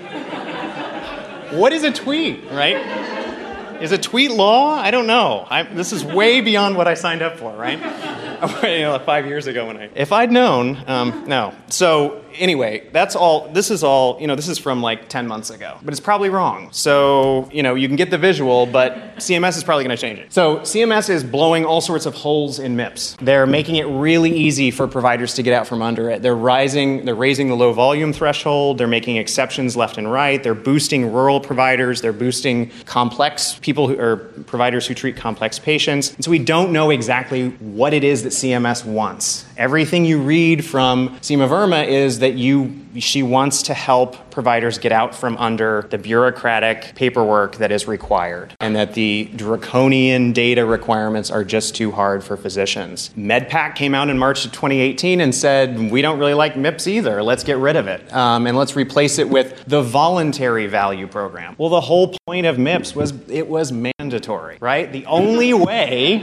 What 1.54 1.72
is 1.72 1.84
a 1.84 1.92
tweet, 1.92 2.50
right? 2.50 3.80
Is 3.80 3.92
a 3.92 3.98
tweet 3.98 4.32
law? 4.32 4.74
I 4.74 4.90
don't 4.90 5.06
know. 5.06 5.46
I, 5.48 5.62
this 5.62 5.92
is 5.92 6.04
way 6.04 6.40
beyond 6.40 6.76
what 6.76 6.88
I 6.88 6.94
signed 6.94 7.22
up 7.22 7.38
for, 7.38 7.54
right? 7.54 7.78
you 8.62 8.80
know, 8.80 8.98
five 8.98 9.26
years 9.26 9.46
ago 9.46 9.68
when 9.68 9.76
I. 9.76 9.90
If 9.94 10.10
I'd 10.10 10.32
known, 10.32 10.82
um, 10.88 11.24
no. 11.28 11.54
So 11.68 12.23
anyway, 12.34 12.88
that's 12.92 13.16
all. 13.16 13.48
This 13.52 13.70
is 13.70 13.82
all. 13.82 14.20
You 14.20 14.26
know, 14.26 14.34
this 14.34 14.48
is 14.48 14.58
from 14.58 14.82
like 14.82 15.08
ten 15.08 15.26
months 15.26 15.50
ago, 15.50 15.78
but 15.82 15.92
it's 15.92 16.00
probably 16.00 16.28
wrong. 16.28 16.68
So 16.72 17.48
you 17.52 17.62
know, 17.62 17.74
you 17.74 17.88
can 17.88 17.96
get 17.96 18.10
the 18.10 18.18
visual, 18.18 18.66
but 18.66 19.16
CMS 19.16 19.56
is 19.56 19.64
probably 19.64 19.84
going 19.84 19.96
to 19.96 20.00
change 20.00 20.18
it. 20.18 20.32
So 20.32 20.58
CMS 20.58 21.08
is 21.10 21.24
blowing 21.24 21.64
all 21.64 21.80
sorts 21.80 22.06
of 22.06 22.14
holes 22.14 22.58
in 22.58 22.76
MIPS. 22.76 23.16
They're 23.20 23.46
making 23.46 23.76
it 23.76 23.84
really 23.84 24.30
easy 24.30 24.70
for 24.70 24.86
providers 24.86 25.34
to 25.34 25.42
get 25.42 25.54
out 25.54 25.66
from 25.66 25.82
under 25.82 26.10
it. 26.10 26.22
They're 26.22 26.36
rising. 26.36 27.04
They're 27.04 27.14
raising 27.14 27.48
the 27.48 27.56
low 27.56 27.72
volume 27.72 28.12
threshold. 28.12 28.78
They're 28.78 28.86
making 28.86 29.16
exceptions 29.16 29.76
left 29.76 29.98
and 29.98 30.10
right. 30.10 30.42
They're 30.42 30.54
boosting 30.54 31.12
rural 31.12 31.40
providers. 31.40 32.00
They're 32.00 32.12
boosting 32.12 32.70
complex 32.84 33.58
people 33.60 33.88
who 33.88 33.98
are 33.98 34.16
providers 34.46 34.86
who 34.86 34.94
treat 34.94 35.16
complex 35.16 35.58
patients. 35.58 36.14
And 36.14 36.24
so 36.24 36.30
we 36.30 36.38
don't 36.38 36.72
know 36.72 36.90
exactly 36.90 37.48
what 37.48 37.92
it 37.94 38.04
is 38.04 38.22
that 38.22 38.30
CMS 38.30 38.84
wants. 38.84 39.44
Everything 39.56 40.04
you 40.04 40.20
read 40.20 40.64
from 40.64 41.10
Seema 41.20 41.48
Verma 41.48 41.86
is 41.86 42.18
that 42.18 42.34
you 42.34 42.84
she 43.00 43.22
wants 43.22 43.62
to 43.62 43.74
help 43.74 44.30
providers 44.30 44.78
get 44.78 44.92
out 44.92 45.14
from 45.14 45.36
under 45.38 45.86
the 45.90 45.98
bureaucratic 45.98 46.94
paperwork 46.94 47.56
that 47.56 47.72
is 47.72 47.86
required 47.88 48.54
and 48.60 48.76
that 48.76 48.94
the 48.94 49.30
draconian 49.36 50.32
data 50.32 50.64
requirements 50.64 51.30
are 51.30 51.44
just 51.44 51.74
too 51.74 51.90
hard 51.90 52.22
for 52.22 52.36
physicians. 52.36 53.10
MedPAC 53.16 53.74
came 53.74 53.94
out 53.94 54.08
in 54.08 54.18
March 54.18 54.44
of 54.44 54.52
2018 54.52 55.20
and 55.20 55.34
said, 55.34 55.90
We 55.90 56.02
don't 56.02 56.18
really 56.18 56.34
like 56.34 56.54
MIPS 56.54 56.86
either. 56.86 57.22
Let's 57.22 57.44
get 57.44 57.58
rid 57.58 57.76
of 57.76 57.88
it. 57.88 58.12
Um, 58.12 58.46
and 58.46 58.56
let's 58.56 58.76
replace 58.76 59.18
it 59.18 59.28
with 59.28 59.64
the 59.66 59.82
voluntary 59.82 60.66
value 60.66 61.06
program. 61.06 61.54
Well, 61.58 61.70
the 61.70 61.80
whole 61.80 62.14
point 62.26 62.46
of 62.46 62.56
MIPS 62.56 62.94
was 62.94 63.12
it 63.28 63.48
was 63.48 63.72
mandatory, 63.72 64.58
right? 64.60 64.90
The 64.90 65.06
only 65.06 65.54
way, 65.54 66.18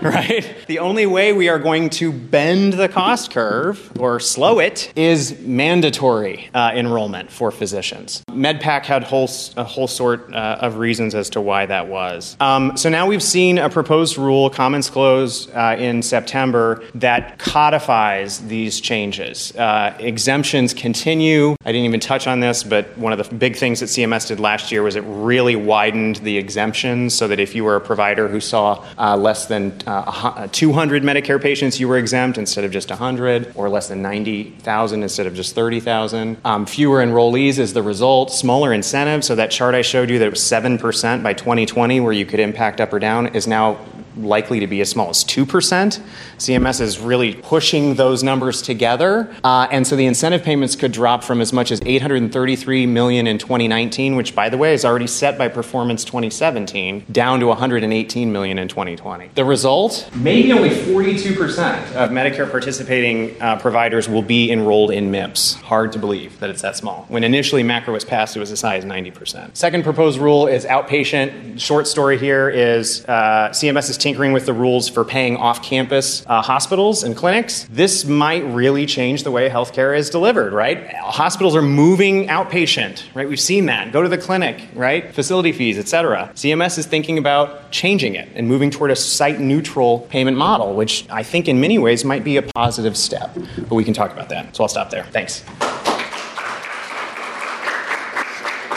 right? 0.02 0.46
The 0.66 0.78
only 0.78 1.04
way 1.04 1.34
we 1.34 1.50
are 1.50 1.58
going 1.58 1.90
to 1.90 2.10
bend 2.10 2.72
the 2.72 2.88
cost 2.88 3.32
curve 3.32 3.92
or 3.98 4.18
slow 4.18 4.58
it 4.58 4.90
is 4.96 5.38
mandatory 5.40 6.48
uh, 6.54 6.72
enrollment 6.74 7.30
for 7.30 7.50
physicians. 7.50 8.22
MedPAC 8.30 8.86
had 8.86 9.04
whole, 9.04 9.28
a 9.58 9.64
whole 9.64 9.86
sort 9.86 10.32
uh, 10.32 10.56
of 10.60 10.78
reasons 10.78 11.14
as 11.14 11.28
to 11.30 11.40
why 11.42 11.66
that 11.66 11.88
was. 11.88 12.34
Um, 12.40 12.78
so 12.78 12.88
now 12.88 13.06
we've 13.06 13.22
seen 13.22 13.58
a 13.58 13.68
proposed 13.68 14.16
rule, 14.16 14.48
Commons 14.48 14.88
Clause, 14.88 15.50
uh, 15.50 15.76
in 15.78 16.00
September 16.00 16.82
that 16.94 17.38
codifies 17.38 18.38
these 18.46 18.80
changes. 18.80 19.54
Uh, 19.54 19.94
exemptions 19.98 20.72
continue. 20.72 21.56
I 21.66 21.72
didn't 21.72 21.84
even 21.84 22.00
touch 22.00 22.26
on 22.26 22.40
this, 22.40 22.62
but 22.62 22.96
one 22.96 23.12
of 23.12 23.18
the 23.18 23.34
big 23.34 23.54
things 23.54 23.80
that 23.80 23.86
CMS 23.86 24.28
did 24.28 24.40
last 24.40 24.72
year 24.72 24.82
was 24.82 24.96
it 24.96 25.04
really 25.06 25.56
widened 25.56 26.16
the 26.16 26.38
exemptions 26.38 27.14
so 27.14 27.28
that 27.28 27.38
if 27.38 27.54
you 27.54 27.64
were 27.64 27.76
a 27.76 27.80
provider 27.82 28.28
who 28.28 28.40
saw 28.40 28.82
uh, 28.96 29.14
less 29.14 29.44
than 29.44 29.78
uh, 29.90 30.48
200 30.52 31.02
Medicare 31.02 31.40
patients, 31.40 31.80
you 31.80 31.88
were 31.88 31.98
exempt 31.98 32.38
instead 32.38 32.64
of 32.64 32.70
just 32.70 32.90
100, 32.90 33.52
or 33.54 33.68
less 33.68 33.88
than 33.88 34.02
90,000 34.02 35.02
instead 35.02 35.26
of 35.26 35.34
just 35.34 35.54
30,000. 35.54 36.36
Um, 36.44 36.66
fewer 36.66 36.98
enrollees 36.98 37.58
is 37.58 37.72
the 37.72 37.82
result. 37.82 38.30
Smaller 38.30 38.72
incentives. 38.72 39.26
So 39.26 39.34
that 39.34 39.50
chart 39.50 39.74
I 39.74 39.82
showed 39.82 40.10
you 40.10 40.18
that 40.20 40.30
was 40.30 40.40
7% 40.40 41.22
by 41.22 41.34
2020 41.34 42.00
where 42.00 42.12
you 42.12 42.26
could 42.26 42.40
impact 42.40 42.80
up 42.80 42.92
or 42.92 42.98
down 42.98 43.28
is 43.28 43.46
now 43.46 43.78
likely 44.24 44.60
to 44.60 44.66
be 44.66 44.80
as 44.80 44.90
small 44.90 45.10
as 45.10 45.24
2%. 45.24 46.00
CMS 46.38 46.80
is 46.80 46.98
really 46.98 47.34
pushing 47.34 47.94
those 47.94 48.22
numbers 48.22 48.62
together. 48.62 49.34
Uh, 49.44 49.68
and 49.70 49.86
so 49.86 49.96
the 49.96 50.06
incentive 50.06 50.42
payments 50.42 50.76
could 50.76 50.92
drop 50.92 51.22
from 51.22 51.40
as 51.40 51.52
much 51.52 51.70
as 51.70 51.80
833 51.84 52.86
million 52.86 53.26
in 53.26 53.38
2019, 53.38 54.16
which 54.16 54.34
by 54.34 54.48
the 54.48 54.56
way 54.56 54.72
is 54.72 54.84
already 54.84 55.06
set 55.06 55.36
by 55.36 55.48
performance 55.48 56.04
2017, 56.04 57.06
down 57.12 57.40
to 57.40 57.46
118 57.46 58.32
million 58.32 58.58
in 58.58 58.68
2020. 58.68 59.30
The 59.34 59.44
result? 59.44 60.08
Maybe 60.14 60.52
only 60.52 60.70
42% 60.70 61.94
of 61.94 62.10
Medicare 62.10 62.50
participating 62.50 63.40
uh, 63.40 63.58
providers 63.58 64.08
will 64.08 64.22
be 64.22 64.50
enrolled 64.50 64.90
in 64.90 65.10
MIPS. 65.10 65.54
Hard 65.60 65.92
to 65.92 65.98
believe 65.98 66.38
that 66.40 66.50
it's 66.50 66.62
that 66.62 66.76
small. 66.76 67.04
When 67.08 67.24
initially 67.24 67.62
MACRA 67.62 67.92
was 67.92 68.04
passed, 68.04 68.36
it 68.36 68.40
was 68.40 68.50
as 68.50 68.62
high 68.62 68.76
as 68.76 68.84
90%. 68.84 69.56
Second 69.56 69.84
proposed 69.84 70.18
rule 70.18 70.46
is 70.46 70.64
outpatient. 70.64 71.60
Short 71.60 71.86
story 71.86 72.18
here 72.18 72.48
is 72.48 73.04
uh, 73.06 73.50
CMS 73.50 73.90
is 73.90 73.98
tinkering 74.10 74.32
with 74.32 74.44
the 74.44 74.52
rules 74.52 74.88
for 74.88 75.04
paying 75.04 75.36
off 75.36 75.62
campus 75.62 76.24
uh, 76.26 76.42
hospitals 76.42 77.04
and 77.04 77.16
clinics. 77.16 77.68
This 77.70 78.04
might 78.04 78.42
really 78.46 78.84
change 78.84 79.22
the 79.22 79.30
way 79.30 79.48
healthcare 79.48 79.96
is 79.96 80.10
delivered, 80.10 80.52
right? 80.52 80.92
Hospitals 80.94 81.54
are 81.54 81.62
moving 81.62 82.26
outpatient, 82.26 83.04
right? 83.14 83.28
We've 83.28 83.38
seen 83.38 83.66
that. 83.66 83.92
Go 83.92 84.02
to 84.02 84.08
the 84.08 84.18
clinic, 84.18 84.66
right? 84.74 85.14
Facility 85.14 85.52
fees, 85.52 85.78
et 85.78 85.86
cetera. 85.86 86.32
CMS 86.34 86.76
is 86.76 86.86
thinking 86.86 87.18
about 87.18 87.70
changing 87.70 88.16
it 88.16 88.28
and 88.34 88.48
moving 88.48 88.68
toward 88.68 88.90
a 88.90 88.96
site 88.96 89.38
neutral 89.38 90.00
payment 90.10 90.36
model, 90.36 90.74
which 90.74 91.08
I 91.08 91.22
think 91.22 91.46
in 91.46 91.60
many 91.60 91.78
ways 91.78 92.04
might 92.04 92.24
be 92.24 92.36
a 92.36 92.42
positive 92.42 92.96
step. 92.96 93.32
But 93.58 93.76
we 93.76 93.84
can 93.84 93.94
talk 93.94 94.12
about 94.12 94.28
that. 94.30 94.56
So 94.56 94.64
I'll 94.64 94.68
stop 94.68 94.90
there. 94.90 95.04
Thanks. 95.04 95.44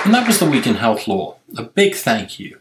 And 0.05 0.13
that 0.13 0.27
was 0.27 0.37
the 0.37 0.47
Week 0.47 0.67
in 0.67 0.75
Health 0.75 1.07
Law. 1.07 1.37
A 1.57 1.63
big 1.63 1.95
thank 1.95 2.37
you 2.39 2.59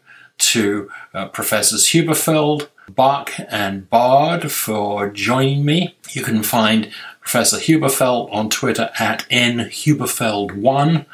to 0.51 0.91
uh, 1.15 1.29
Professors 1.29 1.87
Huberfeld, 1.87 2.69
Buck, 2.95 3.33
and 3.49 3.89
Bard 3.89 4.51
for 4.51 5.09
joining 5.09 5.65
me. 5.65 5.97
You 6.11 6.23
can 6.23 6.43
find 6.43 6.91
Professor 7.21 7.59
Huberfeld 7.59 8.33
on 8.33 8.51
Twitter 8.51 8.91
at 8.99 9.27
nhuberfeld1 9.31 11.07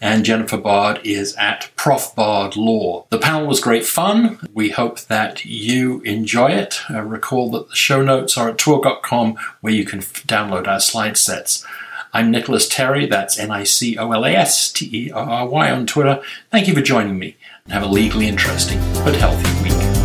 and 0.00 0.24
Jennifer 0.24 0.58
Bard 0.58 1.00
is 1.04 1.34
at 1.36 1.70
Prof 1.76 2.14
Bard 2.14 2.56
Law. 2.56 3.06
The 3.10 3.18
panel 3.18 3.46
was 3.46 3.60
great 3.60 3.86
fun. 3.86 4.38
We 4.52 4.70
hope 4.70 5.00
that 5.02 5.44
you 5.44 6.00
enjoy 6.02 6.52
it. 6.52 6.80
Uh, 6.90 7.02
recall 7.02 7.50
that 7.52 7.68
the 7.70 7.74
show 7.74 8.02
notes 8.02 8.36
are 8.36 8.50
at 8.50 8.58
TWIHL.com 8.58 9.36
where 9.60 9.72
you 9.72 9.84
can 9.84 10.00
f- 10.00 10.26
download 10.26 10.66
our 10.66 10.80
slide 10.80 11.16
sets. 11.16 11.64
I'm 12.12 12.30
Nicolas 12.30 12.68
Terry, 12.68 13.06
that's 13.06 13.38
N 13.38 13.50
I 13.50 13.64
C 13.64 13.98
O 13.98 14.10
L 14.12 14.24
A 14.24 14.30
S 14.30 14.72
T 14.72 14.88
E 14.92 15.10
R 15.10 15.28
R 15.28 15.48
Y 15.48 15.70
on 15.70 15.86
Twitter. 15.86 16.22
Thank 16.50 16.68
you 16.68 16.74
for 16.74 16.80
joining 16.80 17.18
me 17.18 17.36
and 17.66 17.72
have 17.72 17.82
a 17.82 17.86
legally 17.86 18.28
interesting 18.28 18.78
but 19.04 19.14
healthy 19.14 19.62
week. 19.62 19.95